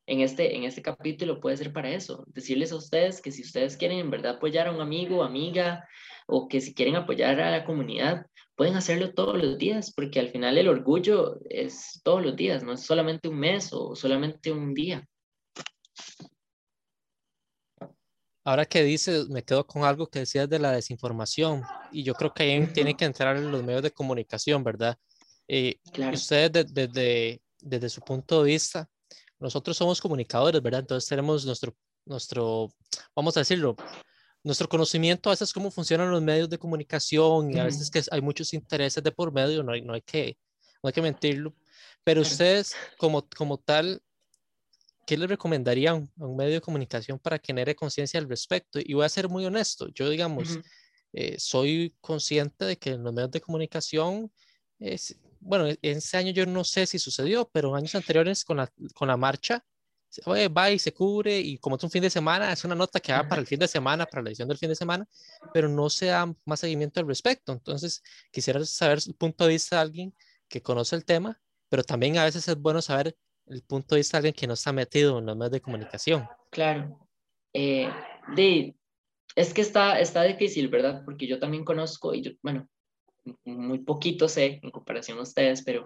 [0.07, 3.77] en este, en este capítulo puede ser para eso, decirles a ustedes que si ustedes
[3.77, 5.87] quieren en verdad apoyar a un amigo, amiga,
[6.27, 10.29] o que si quieren apoyar a la comunidad, pueden hacerlo todos los días, porque al
[10.29, 14.75] final el orgullo es todos los días, no es solamente un mes o solamente un
[14.75, 15.07] día.
[18.45, 22.35] Ahora que dices, me quedo con algo que decías de la desinformación, y yo creo
[22.35, 24.99] que ahí tiene que entrar en los medios de comunicación, ¿verdad?
[25.49, 25.77] Eh,
[26.13, 28.89] Ustedes desde, desde su punto de vista,
[29.39, 30.81] nosotros somos comunicadores, ¿verdad?
[30.81, 32.71] Entonces tenemos nuestro, nuestro,
[33.17, 33.77] vamos a decirlo,
[34.43, 38.21] nuestro conocimiento a veces cómo funcionan los medios de comunicación y a veces que hay
[38.21, 40.37] muchos intereses de por medio, no hay, no hay, que,
[40.83, 41.55] no hay que mentirlo,
[42.05, 44.03] pero ustedes como, como tal,
[45.07, 48.79] ¿qué les recomendarían a un medio de comunicación para que genere conciencia al respecto?
[48.83, 50.59] Y voy a ser muy honesto, yo digamos,
[51.13, 54.33] eh, soy consciente de que en los medios de comunicación,
[54.79, 58.73] es, bueno, en ese año yo no sé si sucedió, pero años anteriores con la,
[58.95, 59.65] con la marcha,
[60.27, 63.13] va y se cubre y como es un fin de semana, es una nota que
[63.13, 65.09] va para el fin de semana, para la edición del fin de semana,
[65.53, 67.53] pero no se da más seguimiento al respecto.
[67.53, 70.15] Entonces, quisiera saber el punto de vista de alguien
[70.49, 74.17] que conoce el tema, pero también a veces es bueno saber el punto de vista
[74.17, 76.27] de alguien que no está metido en los medios de comunicación.
[76.51, 76.99] Claro.
[77.53, 77.89] Eh,
[78.35, 78.75] de,
[79.37, 81.03] es que está, está difícil, ¿verdad?
[81.05, 82.69] Porque yo también conozco, y yo, bueno,
[83.45, 85.85] muy poquito sé en comparación a ustedes, pero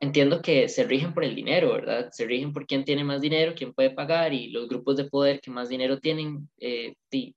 [0.00, 2.10] entiendo que se rigen por el dinero, ¿verdad?
[2.10, 5.40] Se rigen por quién tiene más dinero, quién puede pagar y los grupos de poder
[5.40, 6.94] que más dinero tienen eh,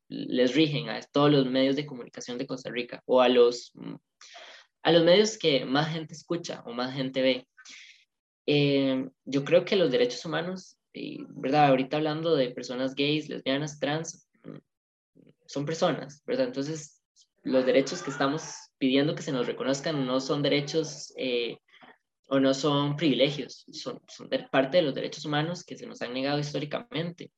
[0.10, 3.72] les rigen a todos los medios de comunicación de Costa Rica o a los,
[4.82, 7.48] a los medios que más gente escucha o más gente ve.
[8.46, 10.78] Eh, yo creo que los derechos humanos,
[11.30, 11.68] ¿verdad?
[11.68, 14.28] Ahorita hablando de personas gays, lesbianas, trans,
[15.46, 16.48] son personas, ¿verdad?
[16.48, 17.02] Entonces,
[17.44, 21.58] los derechos que estamos pidiendo que se nos reconozcan no son derechos eh,
[22.28, 26.14] o no son privilegios, son, son parte de los derechos humanos que se nos han
[26.14, 27.32] negado históricamente.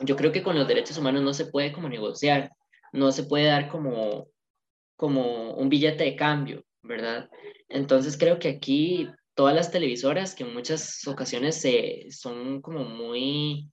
[0.00, 2.50] Yo creo que con los derechos humanos no se puede como negociar,
[2.92, 4.28] no se puede dar como,
[4.96, 7.28] como un billete de cambio, ¿verdad?
[7.68, 13.70] Entonces creo que aquí todas las televisoras que en muchas ocasiones se, son como muy,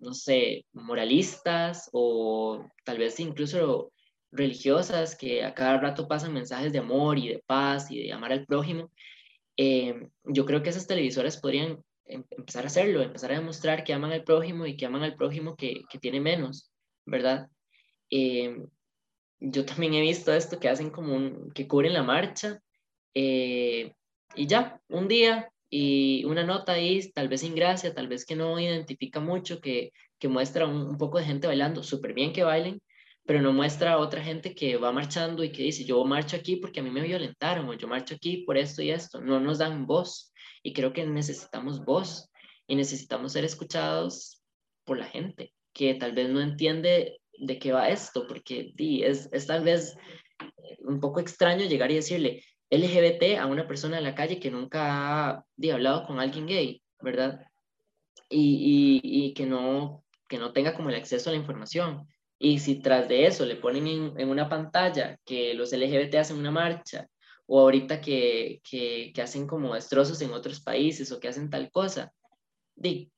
[0.00, 3.92] no sé, moralistas o tal vez incluso
[4.32, 8.32] religiosas que a cada rato pasan mensajes de amor y de paz y de amar
[8.32, 8.90] al prójimo,
[9.56, 13.94] eh, yo creo que esas televisoras podrían em, empezar a hacerlo, empezar a demostrar que
[13.94, 16.72] aman al prójimo y que aman al prójimo que, que tiene menos,
[17.04, 17.48] ¿verdad?
[18.10, 18.66] Eh,
[19.38, 22.60] yo también he visto esto que hacen como un, que cubren la marcha
[23.14, 23.92] eh,
[24.36, 28.36] y ya, un día y una nota ahí, tal vez sin gracia, tal vez que
[28.36, 32.80] no identifica mucho, que, que muestra un, poco de gente bailando, súper bien que bailen,
[33.24, 36.56] pero no muestra a otra gente que va marchando y que dice, yo marcho aquí
[36.56, 39.20] porque a mí me violentaron o yo marcho aquí por esto y esto.
[39.20, 42.30] No nos dan voz y creo que necesitamos voz
[42.68, 44.40] y necesitamos ser escuchados
[44.84, 49.28] por la gente que tal vez no entiende de qué va esto, porque di, es,
[49.32, 49.96] es tal vez
[50.80, 55.30] un poco extraño llegar y decirle LGBT a una persona en la calle que nunca
[55.30, 57.40] ha hablado con alguien gay, ¿verdad?
[58.28, 60.04] Y, que, no,
[60.52, 62.06] tenga como el acceso a la información.
[62.38, 66.50] Y si tras de eso le ponen en, una pantalla que los LGBT hacen una
[66.50, 67.08] marcha,
[67.46, 72.12] o ahorita que, que, hacen como destrozos en otros países o que hacen tal cosa,
[72.74, 73.10] di,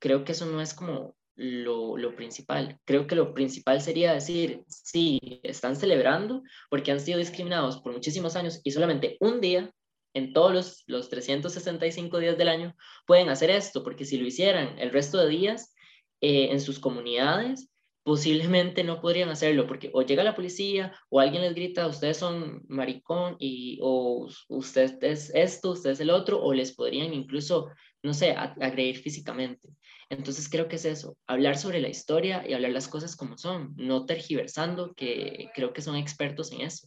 [0.00, 2.78] creo que eso no es como lo, principal.
[2.84, 8.36] Creo que lo principal sería decir, sí, están celebrando porque han sido discriminados por muchísimos
[8.36, 9.72] años y solamente un día
[10.14, 14.78] en todos los, los 365 días del año pueden hacer esto, porque si lo hicieran
[14.78, 15.74] el resto de días
[16.20, 17.72] eh, en sus comunidades,
[18.04, 22.62] posiblemente no podrían hacerlo porque o llega la policía o alguien les grita, ustedes son
[22.68, 27.68] maricón y o usted es esto, usted es el otro, o les podrían incluso,
[28.02, 29.68] no sé, agredir físicamente.
[30.12, 33.72] Entonces creo que es eso, hablar sobre la historia y hablar las cosas como son,
[33.76, 36.86] no tergiversando, que creo que son expertos en eso.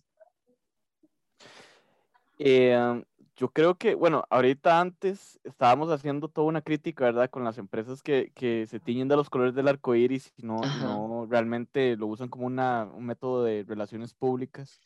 [2.38, 3.04] Eh,
[3.36, 7.32] yo creo que, bueno, ahorita antes estábamos haciendo toda una crítica, ¿verdad?
[7.32, 10.58] Con las empresas que, que se tiñen de los colores del arco iris y no,
[10.80, 14.80] no realmente lo usan como una, un método de relaciones públicas.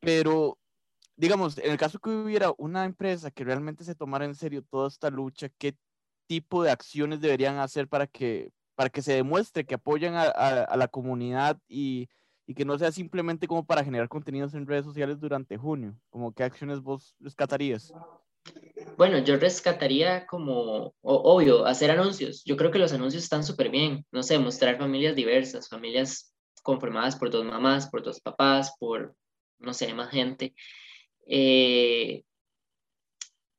[0.00, 0.58] Pero,
[1.16, 4.88] digamos, en el caso que hubiera una empresa que realmente se tomara en serio toda
[4.88, 5.74] esta lucha, ¿qué
[6.26, 10.76] tipo de acciones deberían hacer para que, para que se demuestre que apoyan a, a
[10.76, 12.08] la comunidad y
[12.46, 15.98] y que no sea simplemente como para generar contenidos en redes sociales durante junio?
[16.10, 17.92] Como qué acciones vos rescatarías?
[18.96, 22.44] Bueno, yo rescataría como, obvio, hacer anuncios.
[22.44, 24.06] Yo creo que los anuncios están súper bien.
[24.12, 29.16] No sé, mostrar familias diversas, familias conformadas por dos mamás, por dos papás, por,
[29.58, 30.54] no sé, más gente.
[31.26, 32.22] Eh,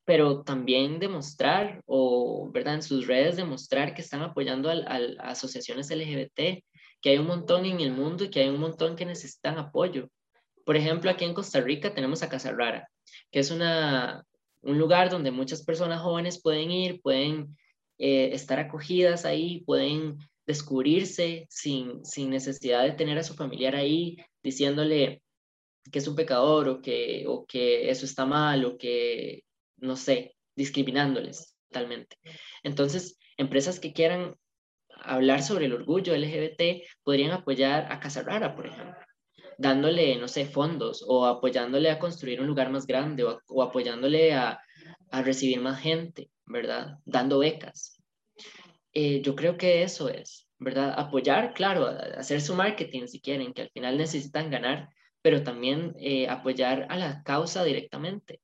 [0.07, 2.75] pero también demostrar, o, ¿verdad?
[2.75, 6.63] En sus redes demostrar que están apoyando a, a asociaciones LGBT,
[7.01, 10.07] que hay un montón en el mundo y que hay un montón que necesitan apoyo.
[10.65, 12.89] Por ejemplo, aquí en Costa Rica tenemos a Casa Rara,
[13.31, 14.23] que es una,
[14.61, 17.57] un lugar donde muchas personas jóvenes pueden ir, pueden
[17.97, 24.15] eh, estar acogidas ahí, pueden descubrirse sin, sin necesidad de tener a su familiar ahí
[24.41, 25.21] diciéndole
[25.91, 29.43] que es un pecador o que, o que eso está mal o que,
[29.77, 32.17] no sé, discriminándoles totalmente.
[32.63, 34.35] Entonces, empresas que quieran
[34.89, 38.95] hablar sobre el orgullo LGBT podrían apoyar a Casa Rara, por ejemplo,
[39.57, 44.59] dándole, no sé, fondos o apoyándole a construir un lugar más grande o, apoyándole a,
[45.11, 46.97] a, recibir más gente, ¿verdad?
[47.05, 48.01] Dando becas.
[48.93, 50.93] Eh, yo creo que eso es, ¿verdad?
[50.97, 54.89] Apoyar, claro, hacer su marketing si quieren, que al final necesitan ganar,
[55.21, 58.41] pero también eh, apoyar a la causa directamente.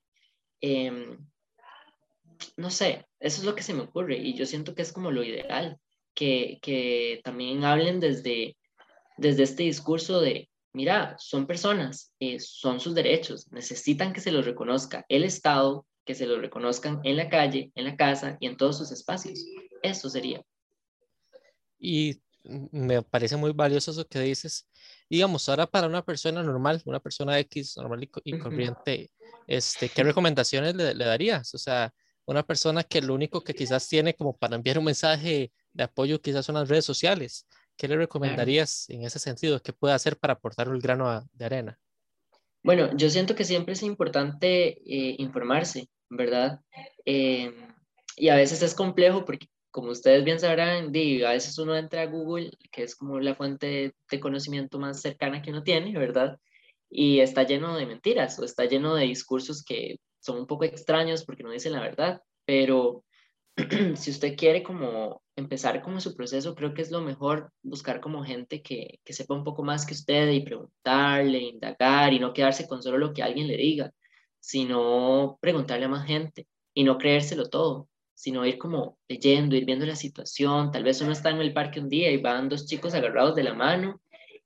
[0.66, 1.18] Em,
[2.56, 5.12] no sé, eso es lo que se me ocurre y yo siento que es como
[5.12, 5.78] lo ideal
[6.16, 8.56] que, también hablen desde,
[9.18, 14.46] desde este discurso de, mira, son personas, eh, son sus derechos, necesitan que se los
[14.46, 18.56] reconozca el Estado, que se los reconozcan en la calle, en la casa y en
[18.56, 19.46] todos sus espacios.
[19.82, 20.42] Eso sería.
[21.78, 24.66] Y me parece muy valioso eso que dices.
[25.14, 29.12] Digamos, ahora para una persona normal, una persona X normal y, corriente,
[29.46, 31.54] este, ¿qué recomendaciones le, le, darías?
[31.54, 31.94] O sea,
[32.26, 36.20] una persona que lo único que quizás tiene como para enviar un mensaje de apoyo
[36.20, 37.46] quizás son las redes sociales.
[37.78, 39.62] ¿Qué le recomendarías en ese sentido?
[39.62, 41.80] ¿Qué puede hacer para aportar el grano de arena?
[42.64, 46.60] Bueno, yo siento que siempre es importante eh, informarse, ¿verdad?
[47.06, 47.54] Eh,
[48.16, 52.06] y a veces es complejo porque, como ustedes bien sabrán, a veces uno entra a
[52.06, 56.40] Google, que es como la fuente de conocimiento más cercana que uno tiene, ¿verdad?
[56.92, 61.26] Y está lleno de mentiras o está lleno de discursos que son un poco extraños
[61.26, 63.04] porque no dicen la verdad, pero
[63.96, 68.24] si usted quiere como empezar como su proceso, creo que es lo mejor buscar como
[68.24, 72.68] gente que, que, sepa un poco más que usted y preguntarle, indagar y no quedarse
[72.68, 73.92] con solo lo que alguien le diga,
[74.40, 77.88] sino preguntarle a más gente y no creérselo todo,
[78.24, 80.72] sino ir como leyendo, ir viendo la situación.
[80.72, 83.44] Tal vez uno está en el parque un día y van dos chicos agarrados de
[83.44, 84.02] la mano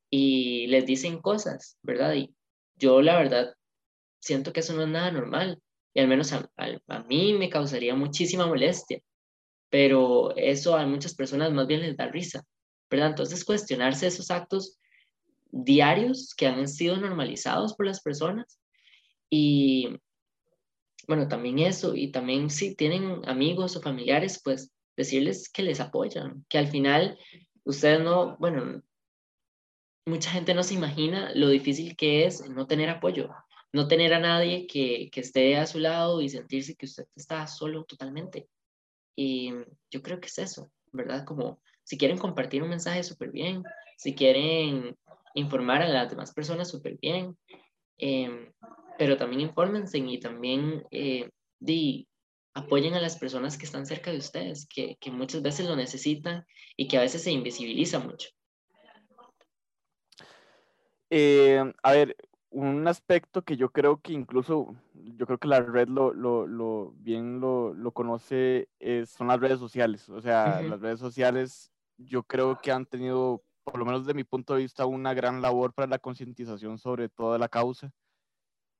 [0.09, 2.15] y les dicen cosas, ¿verdad?
[2.15, 2.33] Y
[2.75, 3.53] yo la verdad
[4.19, 5.61] siento que eso no es nada normal
[5.93, 6.49] y al menos a,
[7.07, 8.99] mí me causaría muchísima molestia,
[9.69, 12.43] pero eso a muchas personas más bien les da risa,
[12.89, 13.09] ¿verdad?
[13.09, 14.79] Entonces cuestionarse esos actos
[15.51, 18.59] diarios que han sido normalizados por las personas
[19.29, 19.99] y
[21.07, 26.45] bueno, también eso, y también si tienen amigos o familiares, pues decirles que les apoyan,
[26.49, 27.17] que al final
[27.63, 28.81] ustedes no, bueno,
[30.05, 33.29] mucha gente no se imagina lo difícil que es no tener apoyo,
[33.73, 37.45] no tener a nadie que, que esté a su lado y sentirse que usted está
[37.47, 38.47] solo totalmente.
[39.15, 39.51] Y
[39.91, 41.25] yo creo que es eso, ¿verdad?
[41.25, 43.63] Como si quieren compartir un mensaje súper bien,
[43.97, 44.97] si quieren
[45.35, 47.37] informar a las demás personas súper bien,
[47.97, 48.51] em,
[48.97, 51.29] pero también infórmense y también eh,
[51.59, 52.07] di,
[52.53, 56.45] apoyen a las personas que están cerca de ustedes, que, que muchas veces lo necesitan
[56.75, 58.29] y que a veces se invisibiliza mucho.
[61.09, 62.15] Eh, a ver,
[62.49, 66.93] un aspecto que yo creo que incluso, yo creo que la red lo, lo, lo
[66.97, 70.09] bien lo, lo conoce, es, son las redes sociales.
[70.09, 74.23] O sea, las redes sociales yo creo que han tenido, por lo menos de mi
[74.23, 77.91] punto de vista, una gran labor para la concientización sobre toda la causa.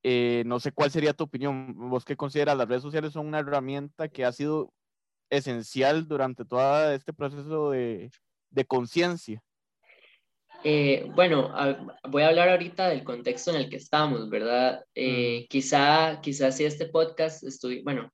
[0.10, 1.74] Eh, no sé cuál sería tu opinión.
[1.76, 2.56] ¿Vos qué consideras?
[2.56, 4.74] Las redes sociales son una herramienta que ha sido
[5.30, 8.10] esencial durante todo este proceso de,
[8.50, 9.44] de conciencia.
[10.64, 11.54] Eh, bueno,
[12.10, 14.82] voy a hablar ahorita del contexto en el que estamos, ¿verdad?
[14.96, 18.14] Eh, quizá, quizás si este podcast estuviera, bueno,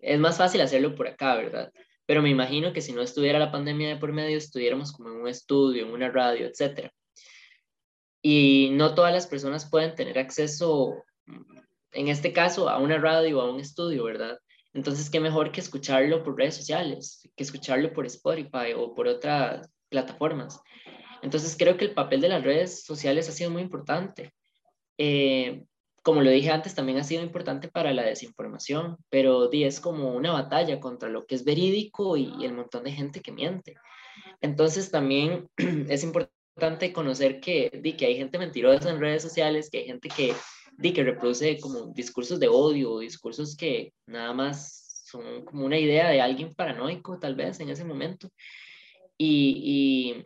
[0.00, 1.70] es más fácil hacerlo por acá, ¿verdad?
[2.06, 5.20] Pero me imagino que si no estuviera la pandemia de por medio, estuviéramos como en
[5.20, 6.90] un estudio, en una radio, etc.
[8.20, 11.04] Y no todas las personas pueden tener acceso,
[11.92, 14.38] en este caso, a una radio a un estudio, ¿verdad?
[14.72, 19.68] Entonces, qué mejor que escucharlo por redes sociales, que escucharlo por Spotify o por otras
[19.88, 20.60] plataformas.
[21.22, 24.32] Entonces creo que el papel de las redes sociales ha sido muy importante.
[24.96, 25.64] Eh,
[26.02, 30.32] como lo dije antes, también ha sido importante para la desinformación, pero es como una
[30.32, 33.74] batalla contra lo que es verídico y el montón de gente que miente.
[34.40, 35.48] Entonces también
[35.88, 40.34] es importante conocer que, que hay gente mentirosa en redes sociales, que hay gente que,
[40.80, 46.08] di, que reproduce como discursos de odio, discursos que nada más son como una idea
[46.08, 48.30] de alguien paranoico tal vez en ese momento.
[49.16, 50.24] Y,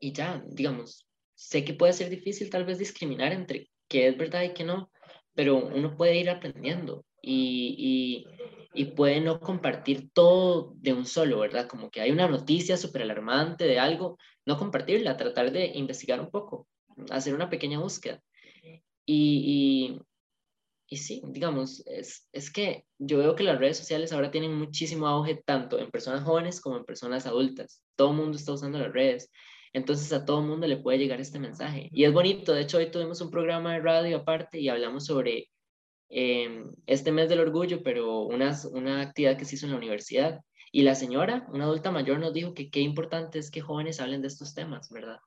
[0.00, 4.16] y, y ya, digamos, sé que puede ser difícil tal vez discriminar entre qué es
[4.16, 4.90] verdad y qué no,
[5.34, 8.26] pero uno puede ir aprendiendo y,
[8.74, 11.68] y, y puede no compartir todo de un solo, ¿verdad?
[11.68, 16.30] Como que hay una noticia súper alarmante de algo, no compartirla, tratar de investigar un
[16.30, 16.66] poco,
[17.10, 18.20] hacer una pequeña búsqueda.
[19.06, 19.98] Y,
[20.88, 25.06] y, sí, digamos, es, es que yo veo que las redes sociales ahora tienen muchísimo
[25.06, 27.82] auge tanto en personas jóvenes como en personas adultas.
[27.96, 29.30] Todo el mundo está usando las redes
[29.74, 31.90] entonces a todo el mundo le puede llegar este mensaje.
[31.92, 35.50] Y es bonito, de hecho hoy tuvimos un programa de radio aparte y hablamos sobre
[36.08, 40.40] em, este mes del orgullo, pero una, una actividad que se hizo en la universidad.
[40.70, 44.22] Y la señora, una adulta mayor, nos dijo que qué importante es que jóvenes hablen
[44.22, 45.18] de estos temas, ¿verdad?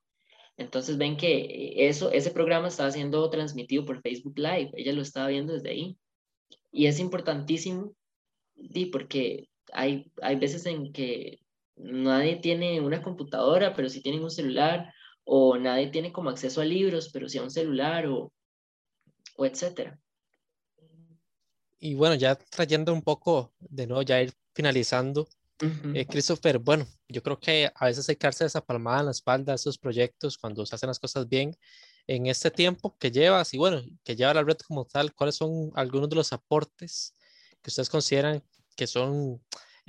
[0.58, 5.28] Entonces ven que eso, ese programa estaba siendo transmitido por Facebook Live, ella lo estaba
[5.28, 5.98] viendo desde ahí.
[6.72, 7.94] Y es importantísimo,
[8.92, 11.40] porque hay, hay veces en que
[11.76, 14.92] nadie tiene una computadora, pero sí tienen un celular,
[15.24, 18.34] o nadie tiene como acceso a libros, pero sí a un celular, o,
[19.36, 20.00] o etcétera.
[21.80, 25.28] Y bueno, ya trayendo un poco de nuevo, ya ir finalizando,
[25.60, 29.12] eh, Christopher, bueno, yo creo que a veces hay que darse esa palmada en la
[29.12, 31.56] espalda a esos proyectos cuando se hacen las cosas bien.
[32.06, 35.72] En este tiempo que llevas y bueno, que lleva la red como tal, ¿cuáles son
[35.76, 37.16] algunos de los aportes
[37.62, 38.44] que ustedes consideran
[38.76, 39.42] que son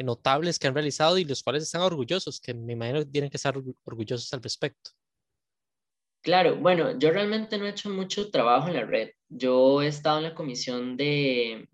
[0.04, 3.36] notables que han realizado y los cuales están orgullosos, que me imagino que tienen que
[3.36, 3.54] estar
[3.84, 4.90] orgullosos al respecto.
[6.22, 9.10] Claro, bueno, yo realmente no he hecho mucho trabajo en la red.
[9.28, 11.68] Yo he estado en la comisión de,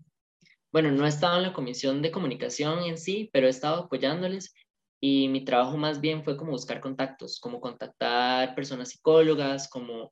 [0.75, 4.53] bueno, no he estado en la comisión de comunicación en sí, pero he estado apoyándoles
[4.99, 10.11] y mi trabajo más bien fue como buscar contactos, como contactar personas psicólogas, como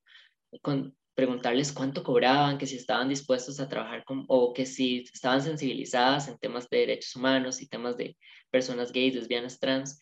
[1.16, 6.30] preguntarles cuánto cobraban, que si estaban dispuestos a trabajar con, o que si estaban sensibilizadas
[6.30, 8.16] en temas de derechos humanos y temas de
[8.50, 10.00] personas gays, lesbianas, trans.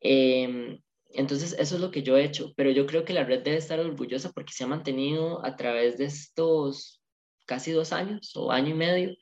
[0.00, 0.76] Em,
[1.10, 3.58] entonces, eso es lo que yo he hecho, pero yo creo que la red debe
[3.58, 7.00] estar orgullosa porque se ha mantenido a través de estos
[7.46, 9.14] casi dos años o año y medio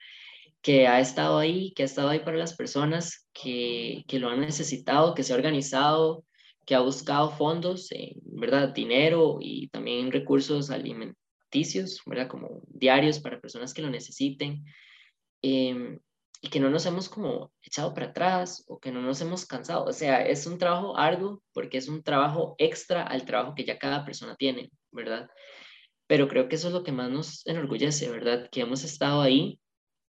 [0.63, 4.41] que ha estado ahí, que ha estado ahí para las personas que, que lo han
[4.41, 6.25] necesitado, que se ha organizado,
[6.65, 7.91] que ha buscado fondos,
[8.23, 8.69] ¿verdad?
[8.69, 12.29] Dinero y también recursos alimenticios, ¿verdad?
[12.29, 14.65] Como diarios para personas que lo necesiten.
[15.43, 15.99] Em,
[16.41, 19.85] y que no nos hemos como echado para atrás o que no nos hemos cansado.
[19.85, 23.79] O sea, es un trabajo arduo porque es un trabajo extra al trabajo que ya
[23.79, 25.31] cada persona tiene, ¿verdad?
[26.09, 28.49] Pero creo que eso es lo que más nos enorgullece, ¿verdad?
[28.51, 29.61] Que hemos estado ahí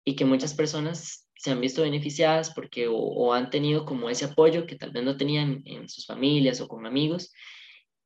[0.07, 4.65] y que muchas personas se han visto beneficiadas porque o, han tenido como ese apoyo
[4.65, 7.33] que tal vez no tenían en sus familias o con amigos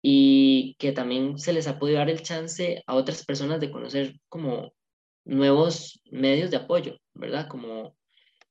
[0.02, 4.16] y que también se les ha podido dar el chance a otras personas de conocer
[4.30, 4.74] como
[5.26, 7.47] nuevos medios de apoyo, ¿verdad?
[7.47, 7.95] Como,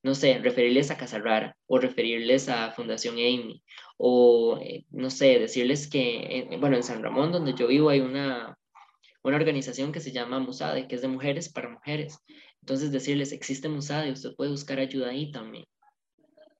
[0.04, 3.64] no sé, referirles a Casa Rara o referirles a Fundación Amy
[3.96, 8.56] o, eh, no sé, decirles que, bueno, en San Ramón, donde yo vivo, hay una,
[9.24, 12.20] una organización que se llama Musade, que es de mujeres para mujeres.
[12.62, 15.64] Entonces decirles, existe Musade, usted puede buscar ayuda ahí también.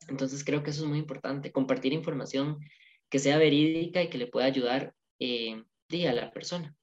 [0.09, 2.59] Entonces creo que eso es muy importante, compartir información
[3.09, 5.63] que sea verídica y que le pueda ayudar eh,
[6.09, 6.75] a la persona.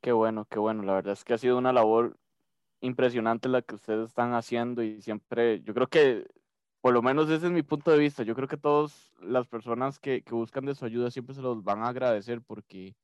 [0.00, 0.82] Qué bueno, qué bueno.
[0.82, 2.18] La verdad es que ha sido una labor
[2.80, 6.26] impresionante la que ustedes están haciendo y siempre, yo creo que,
[6.80, 9.98] por lo menos ese es mi punto de vista, yo creo que todas las personas
[9.98, 12.94] que, que buscan de su ayuda siempre se los van a agradecer porque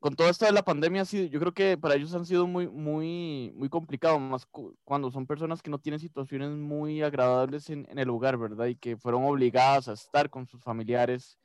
[0.00, 2.68] con todo esto de la pandemia, sí, yo creo que para ellos han sido muy,
[2.68, 4.46] muy, muy complicado, más
[4.84, 8.66] cuando son personas que no tienen situaciones muy agradables en, en, el lugar, ¿verdad?
[8.66, 11.38] Y que fueron obligadas a estar con sus familiares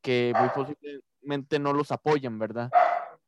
[0.00, 2.70] que muy posiblemente no los apoyan, ¿verdad?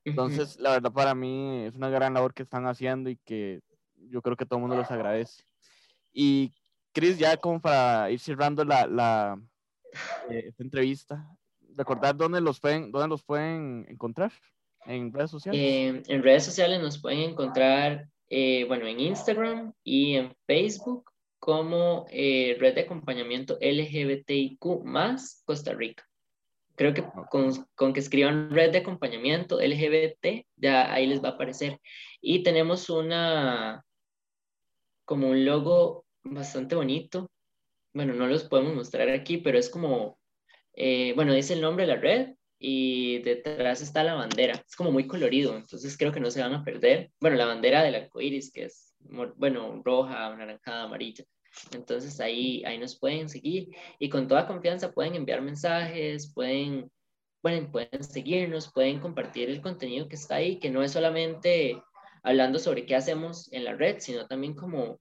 [0.05, 3.61] Entonces, la verdad para mí es una gran labor que están haciendo y que
[3.97, 5.45] yo creo que todo el mundo los agradece.
[6.13, 6.55] Y
[6.93, 9.41] Chris, ya como para ir cerrando la, la
[10.31, 11.29] eh, esta entrevista,
[11.77, 14.33] recordar dónde los pueden, dónde los pueden encontrar.
[14.87, 15.61] ¿En redes sociales?
[15.61, 22.07] Eh, en redes sociales nos pueden encontrar, eh, bueno, en Instagram y en Facebook como
[22.11, 26.07] eh, Red de Acompañamiento LGBTIQ más Costa Rica.
[26.77, 31.33] Creo que con, con, que escriban Red de Acompañamiento LGBT, ya ahí les va a
[31.33, 31.79] aparecer.
[32.23, 33.85] Y tenemos una,
[35.05, 37.31] como un logo bastante bonito.
[37.93, 40.19] Bueno, no los podemos mostrar aquí, pero es como,
[41.15, 44.53] bueno, dice el nombre de la red y detrás está la bandera.
[44.69, 47.11] Es como muy colorido, entonces creo que no se van a perder.
[47.19, 51.25] Bueno, la bandera del arco iris, que es, bueno, roja, anaranjada, amarilla.
[51.73, 56.91] Entonces ahí, ahí nos pueden seguir y con toda confianza pueden enviar mensajes, pueden,
[57.41, 61.83] pueden, pueden seguirnos, pueden compartir el contenido que está ahí, que no es solamente
[62.23, 65.01] hablando sobre qué hacemos en la red, sino también como,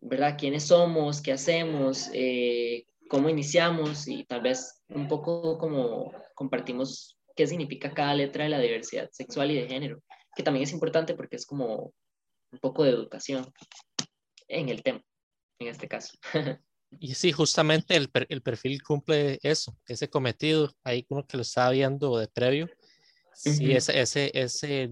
[0.00, 0.36] ¿verdad?
[0.36, 1.22] ¿Quiénes somos?
[1.22, 2.10] ¿Qué hacemos?
[2.12, 4.08] Eh, ¿Cómo iniciamos?
[4.08, 9.50] Y tal vez un poco como compartimos qué significa cada letra de la diversidad sexual
[9.50, 10.02] y de género,
[10.36, 11.92] que también es importante porque es como
[12.52, 13.52] un poco de educación
[14.48, 15.02] en el tema,
[15.58, 16.16] en este caso.
[17.00, 21.70] Y sí, justamente el, el perfil cumple eso, ese cometido, ahí uno que lo estaba
[21.70, 22.68] viendo de previo,
[23.32, 24.90] sí, ese, ese, ese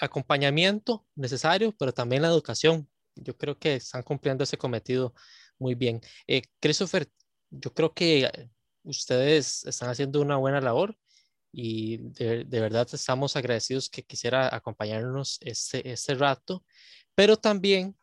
[0.00, 2.88] acompañamiento necesario, pero también la educación.
[3.14, 5.14] Yo creo que están cumpliendo ese cometido
[5.58, 6.00] muy bien.
[6.26, 7.08] Eh, Christopher,
[7.50, 8.48] yo creo que
[8.82, 10.96] ustedes están haciendo una buena labor
[11.52, 16.64] y de, verdad estamos agradecidos que quisiera acompañarnos este, este rato,
[17.14, 17.96] pero también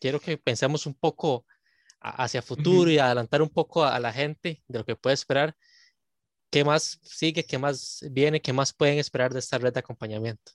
[0.00, 1.44] quiero que pensemos un poco
[2.00, 5.54] hacia futuro y adelantar un poco a, la gente de lo que puede esperar.
[6.50, 7.44] ¿Qué más sigue?
[7.44, 8.40] ¿Qué más viene?
[8.40, 10.52] ¿Qué más pueden esperar de esta red de acompañamiento?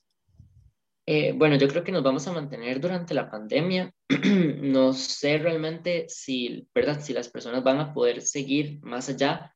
[1.08, 3.92] Eh, bueno, yo creo que nos vamos a mantener durante la pandemia.
[4.60, 7.00] no sé realmente si, ¿verdad?
[7.00, 9.54] si las personas van a poder seguir más allá,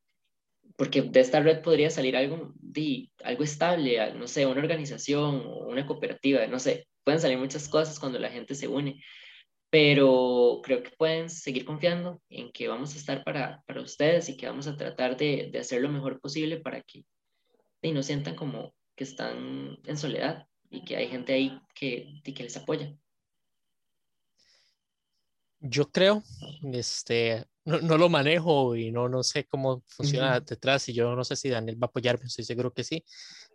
[0.77, 5.67] porque de esta red podría salir algo, de, algo estable, no sé, una organización o
[5.67, 9.03] una cooperativa, no sé, pueden salir muchas cosas cuando la gente se une,
[9.69, 14.37] pero creo que pueden seguir confiando en que vamos a estar para, para ustedes y
[14.37, 17.03] que vamos a tratar de, de hacer lo mejor posible para que
[17.83, 22.43] y no sientan como que están en soledad y que hay gente ahí que, que
[22.43, 22.95] les apoya.
[25.59, 26.23] Yo creo,
[26.73, 31.23] este, no, no, lo manejo y no, no sé cómo funciona detrás y yo no
[31.23, 33.05] sé si Daniel va a apoyarme, estoy seguro que sí,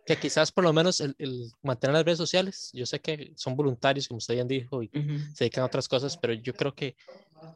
[0.05, 3.57] que quizás por lo menos el, el, mantener las redes sociales, yo sé que son
[3.57, 4.89] voluntarios, como usted bien dijo, y
[5.33, 6.95] se dedican a otras cosas, pero yo creo que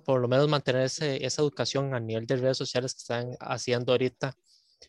[0.04, 3.94] por lo menos mantener ese, esa educación a nivel de redes sociales que están haciendo
[3.94, 4.36] ahorita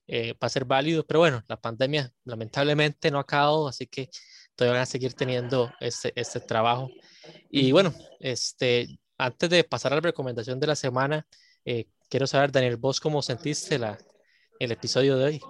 [0.09, 4.11] eh, va a ser válido, pero bueno, la pandemia lamentablemente no ha acabado, así que
[4.63, 6.89] todavía van a seguir teniendo este, este trabajo.
[7.51, 11.27] Y bueno, este, antes de pasar a la recomendación de la semana,
[11.65, 13.99] eh, quiero saber, Daniel, vos cómo sentiste la,
[14.61, 15.41] el episodio de hoy.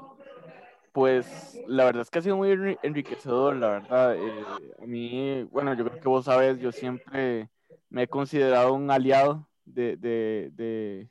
[0.92, 4.16] Pues la verdad es que ha sido muy enriquecedor, la verdad.
[4.16, 4.44] Eh,
[4.82, 7.50] a mí, bueno, yo creo que vos sabes, yo siempre
[7.90, 11.10] me he considerado un aliado de, de, de,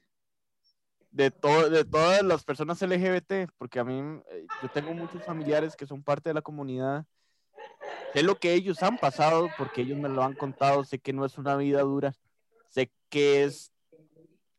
[1.12, 1.32] de,
[1.70, 6.02] de todas las personas LGBT, porque a mí, eh, yo tengo muchos familiares que son
[6.04, 7.06] parte de la comunidad.
[8.14, 11.26] Sé lo que ellos han pasado, porque ellos me lo han contado, sé que no
[11.26, 12.14] es una vida dura,
[12.70, 13.72] sé que es,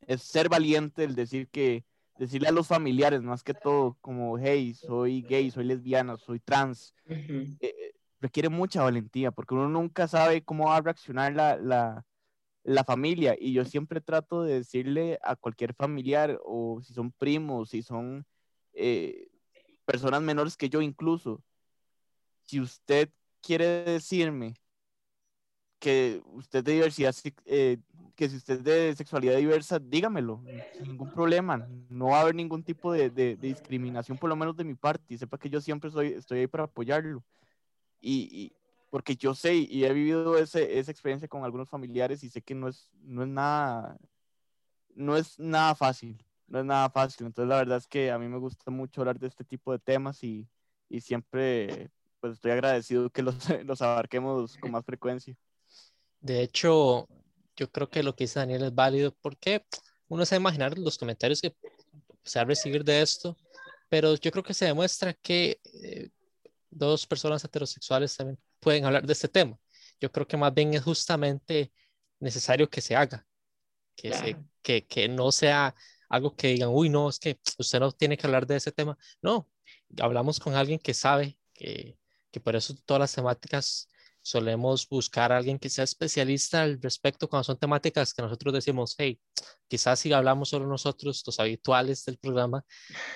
[0.06, 1.84] es ser valiente el decir que,
[2.22, 6.94] decirle a los familiares más que todo, como, hey, soy gay, soy lesbiana, soy trans,
[7.06, 12.06] eh, eh, requiere mucha valentía, porque uno nunca sabe cómo va a reaccionar la, la,
[12.62, 17.70] la, familia, y yo siempre trato de decirle a cualquier familiar, o si son primos,
[17.70, 18.24] si son
[18.72, 19.28] eh,
[19.84, 21.42] personas menores que yo incluso,
[22.44, 23.10] si usted
[23.42, 24.54] quiere decirme
[25.78, 27.14] que usted de diversidad
[27.44, 27.78] eh,
[28.14, 30.40] que si usted de sexualidad diversa, dígamelo,
[30.70, 31.66] sin ningún problema.
[31.88, 35.14] No va a haber ningún tipo de, de, discriminación, por lo menos de mi parte.
[35.14, 37.24] Y sepa que yo siempre soy, estoy ahí para apoyarlo.
[38.00, 38.52] Y, y
[38.90, 42.54] porque yo sé y he vivido ese, esa experiencia con algunos familiares y sé que
[42.54, 43.98] no es, no es nada,
[44.94, 46.22] no es nada fácil.
[46.46, 47.26] No es nada fácil.
[47.26, 49.78] Entonces, la verdad es que a mí me gusta mucho hablar de este tipo de
[49.78, 50.46] temas y,
[50.88, 51.90] y siempre
[52.22, 53.34] pues estoy agradecido que los,
[53.66, 55.34] los abarquemos con más frecuencia.
[56.20, 57.08] De hecho,
[57.56, 59.66] yo creo que lo que dice Daniel es válido porque
[60.06, 61.52] uno se va a imaginar los comentarios que
[62.22, 63.36] se va a recibir de esto,
[63.88, 66.10] pero yo creo que se demuestra que eh,
[66.70, 69.58] dos personas heterosexuales también pueden hablar de este tema.
[70.00, 71.72] Yo creo que más bien es justamente
[72.20, 73.26] necesario que se haga,
[73.96, 75.74] que, se, que, que no sea
[76.08, 78.96] algo que digan, uy, no, es que usted no tiene que hablar de ese tema.
[79.20, 79.48] No,
[80.00, 81.98] hablamos con alguien que sabe que,
[82.32, 83.88] que por eso todas las temáticas
[84.22, 88.94] solemos buscar a alguien que sea especialista al respecto cuando son temáticas que nosotros decimos,
[88.96, 89.20] hey,
[89.68, 92.64] quizás si hablamos solo nosotros, los habituales del programa,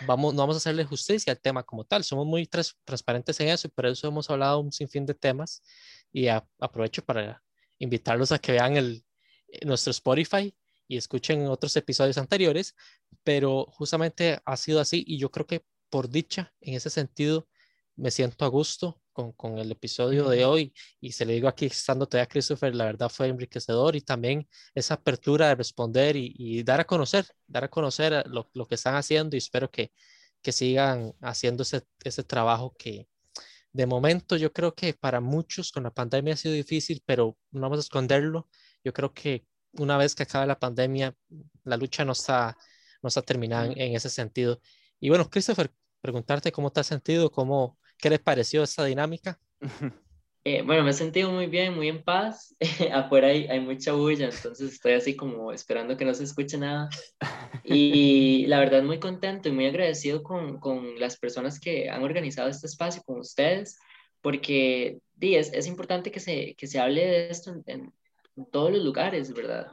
[0.05, 2.03] vamos, no vamos a hacerle justicia al tema como tal.
[2.05, 2.47] Somos muy
[2.85, 5.62] transparentes en eso y por eso hemos hablado un sinfín de temas
[6.12, 7.43] y aprovecho para
[7.79, 9.05] invitarlos a que vean el,
[9.49, 10.55] eh, nuestro Spotify
[10.89, 12.75] y escuchen otros episodios anteriores,
[13.23, 17.49] pero justamente ha sido así y yo creo que por dicha, en ese sentido,
[17.95, 21.67] me siento a gusto con, con, el episodio de hoy y se le digo aquí
[21.67, 26.62] estando todavía Christopher, la verdad fue enriquecedor y también esa apertura de responder y, y
[26.62, 29.91] dar a conocer, dar a conocer lo, lo, que están haciendo y espero que,
[30.43, 33.09] que sigan haciendo ese, ese trabajo que
[33.73, 37.62] de momento yo creo que para muchos con la pandemia ha sido difícil, pero no
[37.62, 38.49] vamos a esconderlo.
[38.85, 41.14] Yo creo que una vez que acabe la pandemia,
[41.64, 42.57] la lucha no está,
[43.03, 44.61] no está terminada en, en ese sentido.
[45.01, 49.39] Y bueno, Christopher, preguntarte cómo te has sentido, cómo, ¿Qué les pareció esta dinámica?
[50.49, 52.55] Eh, bueno, me he sentido muy bien, muy en paz.
[52.93, 56.89] Afuera hay, hay, mucha bulla, entonces estoy así como esperando que no se escuche nada.
[57.65, 62.49] Y la verdad muy contento y muy agradecido con, con las personas que han organizado
[62.49, 63.77] este espacio, con ustedes,
[64.21, 67.93] porque di, es, es, importante que se, que se hable de esto en, en,
[68.53, 69.67] todos los lugares, ¿verdad?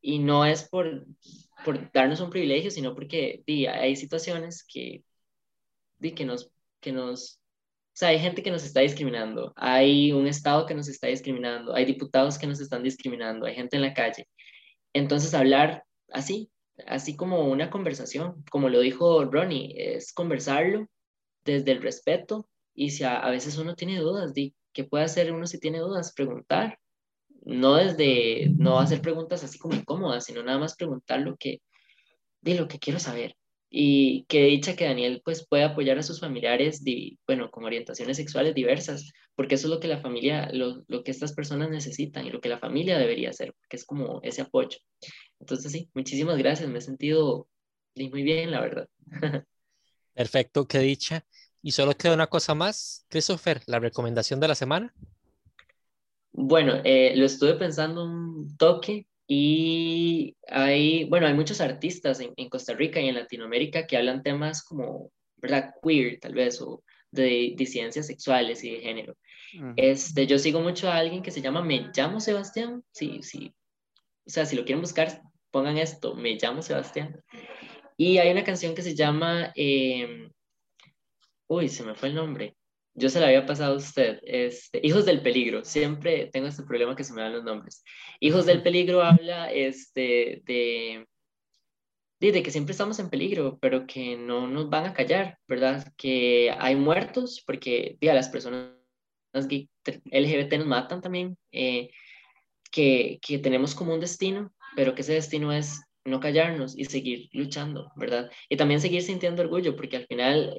[0.00, 1.06] Y no es por,
[1.64, 5.04] por darnos un privilegio, sino porque di, hay situaciones que,
[5.98, 6.50] di, que, nos,
[6.80, 7.37] que nos
[7.98, 11.84] sea, hay gente que nos está discriminando, hay un Estado que nos está discriminando, hay
[11.84, 14.28] diputados que nos están discriminando, hay gente en la calle.
[14.92, 15.82] Entonces, hablar
[16.12, 16.48] así,
[16.86, 20.86] así como una conversación, como lo dijo Ronnie, es conversarlo
[21.44, 25.46] desde el respeto y si a, veces uno tiene dudas, de ¿qué puede hacer uno
[25.48, 26.12] si tiene dudas?
[26.14, 26.78] Preguntar.
[27.44, 31.62] No desde, no hacer preguntas así como incómodas, sino nada más preguntar lo que,
[32.42, 33.34] de lo que quiero saber
[33.70, 36.82] y que dicha que Daniel pues puede apoyar a sus familiares,
[37.26, 41.10] bueno, con orientaciones sexuales diversas, porque eso es lo que la familia, lo, lo, que
[41.10, 44.78] estas personas necesitan y lo que la familia debería hacer, porque es como ese apoyo.
[45.40, 47.48] Entonces sí, muchísimas gracias, me he sentido
[48.06, 48.88] muy bien, la verdad.
[50.14, 51.24] Perfecto, qué dicha.
[51.60, 54.94] Y solo queda una cosa más, Christopher, la recomendación de la semana.
[56.30, 62.48] Bueno, eh, lo estuve pensando un toque, y hay, bueno, hay muchos artistas en, en,
[62.48, 65.74] Costa Rica y en Latinoamérica que hablan temas como, ¿verdad?
[65.82, 69.16] Queer, tal vez, o de disidencias sexuales y de género.
[69.76, 73.54] este, yo sigo mucho a alguien que se llama Me llamo Sebastián, sí, sí.
[74.26, 77.22] o sea, si lo quieren buscar, pongan esto, me llamo Sebastián.
[77.98, 80.30] Y hay una canción que se llama, em,
[81.48, 82.56] uy, se me fue el nombre.
[82.98, 84.18] Yo se la había pasado a usted.
[84.22, 85.64] Este, Hijos del Peligro.
[85.64, 87.84] Siempre tengo este problema que se me dan los nombres.
[88.20, 91.06] Hijos del Peligro habla este, de,
[92.20, 95.86] de, que siempre estamos en peligro, pero que no nos van a callar, ¿verdad?
[95.96, 98.72] Que hay muertos porque a las personas
[99.32, 101.90] LGBT nos matan también, eh,
[102.72, 107.28] que, que tenemos como un destino, pero que ese destino es no callarnos y seguir
[107.32, 108.30] luchando, ¿verdad?
[108.48, 110.54] Y también seguir sintiendo orgullo, porque al final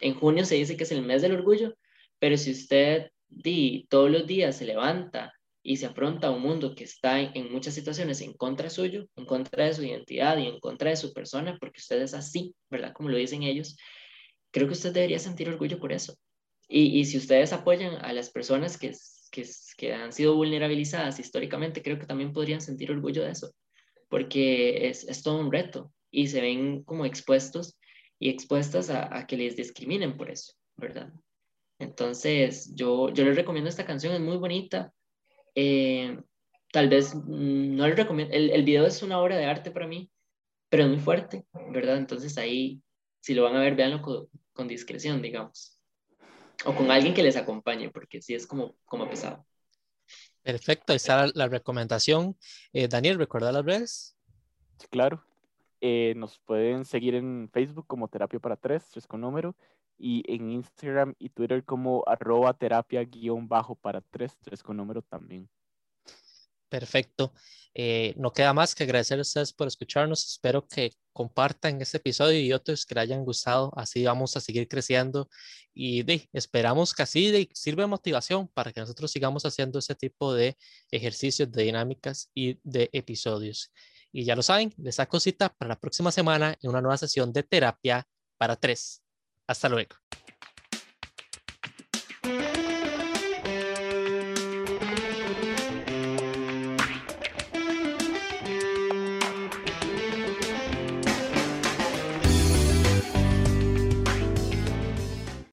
[0.00, 1.74] en junio se dice que es el mes del orgullo,
[2.18, 5.32] pero si usted di, todos los días se levanta
[5.62, 9.26] y se afronta a un mundo que está en, muchas situaciones en contra suyo, en
[9.26, 12.92] contra de su identidad y en contra de su persona, porque usted es así, ¿verdad?
[12.92, 13.76] Como lo dicen ellos,
[14.50, 16.14] creo que usted debería sentir orgullo por eso.
[16.68, 18.92] Y, y si ustedes apoyan a las personas que,
[19.30, 19.44] que,
[19.76, 23.52] que han sido vulnerabilizadas históricamente, creo que también podrían sentir orgullo de eso
[24.10, 27.78] porque es, es todo un reto y se ven como expuestos
[28.20, 31.12] y expuestas a, a, que les discriminen por eso, ¿verdad?
[31.80, 34.92] Entonces, yo, yo les recomiendo esta canción, es muy bonita.
[35.54, 36.16] Eh,
[36.70, 39.88] tal vez mm, no les recomiendo, el, el, video es una obra de arte para
[39.88, 40.10] mí,
[40.68, 41.96] pero es muy fuerte, ¿verdad?
[41.96, 42.82] Entonces ahí,
[43.20, 45.80] si lo van a ver, véanlo con, con discreción, digamos.
[46.66, 49.46] O con alguien que les acompañe, porque sí es como, como pesado.
[50.42, 52.36] Perfecto, ahí está la, recomendación.
[52.74, 54.16] Eh, Daniel, ¿recuerda las redes?
[54.90, 55.24] Claro.
[55.80, 59.56] Eh, nos pueden seguir en Facebook como Terapia para Tres, tres con número,
[60.00, 65.02] y en Instagram y Twitter como arroba terapia guion bajo para tres, tres con número
[65.02, 65.48] también.
[66.70, 67.32] Perfecto.
[67.74, 70.24] Eh, no queda más que agradecer a ustedes por escucharnos.
[70.24, 73.72] Espero que compartan este episodio y otros que les hayan gustado.
[73.76, 75.28] Así vamos a seguir creciendo
[75.74, 80.32] y esperamos que así de, sirva de motivación para que nosotros sigamos haciendo ese tipo
[80.32, 80.56] de
[80.90, 83.72] ejercicios, de dinámicas y de episodios.
[84.12, 87.32] Y ya lo saben, les saco cita para la próxima semana en una nueva sesión
[87.32, 88.06] de terapia
[88.38, 89.02] para tres.
[89.46, 89.96] Hasta luego.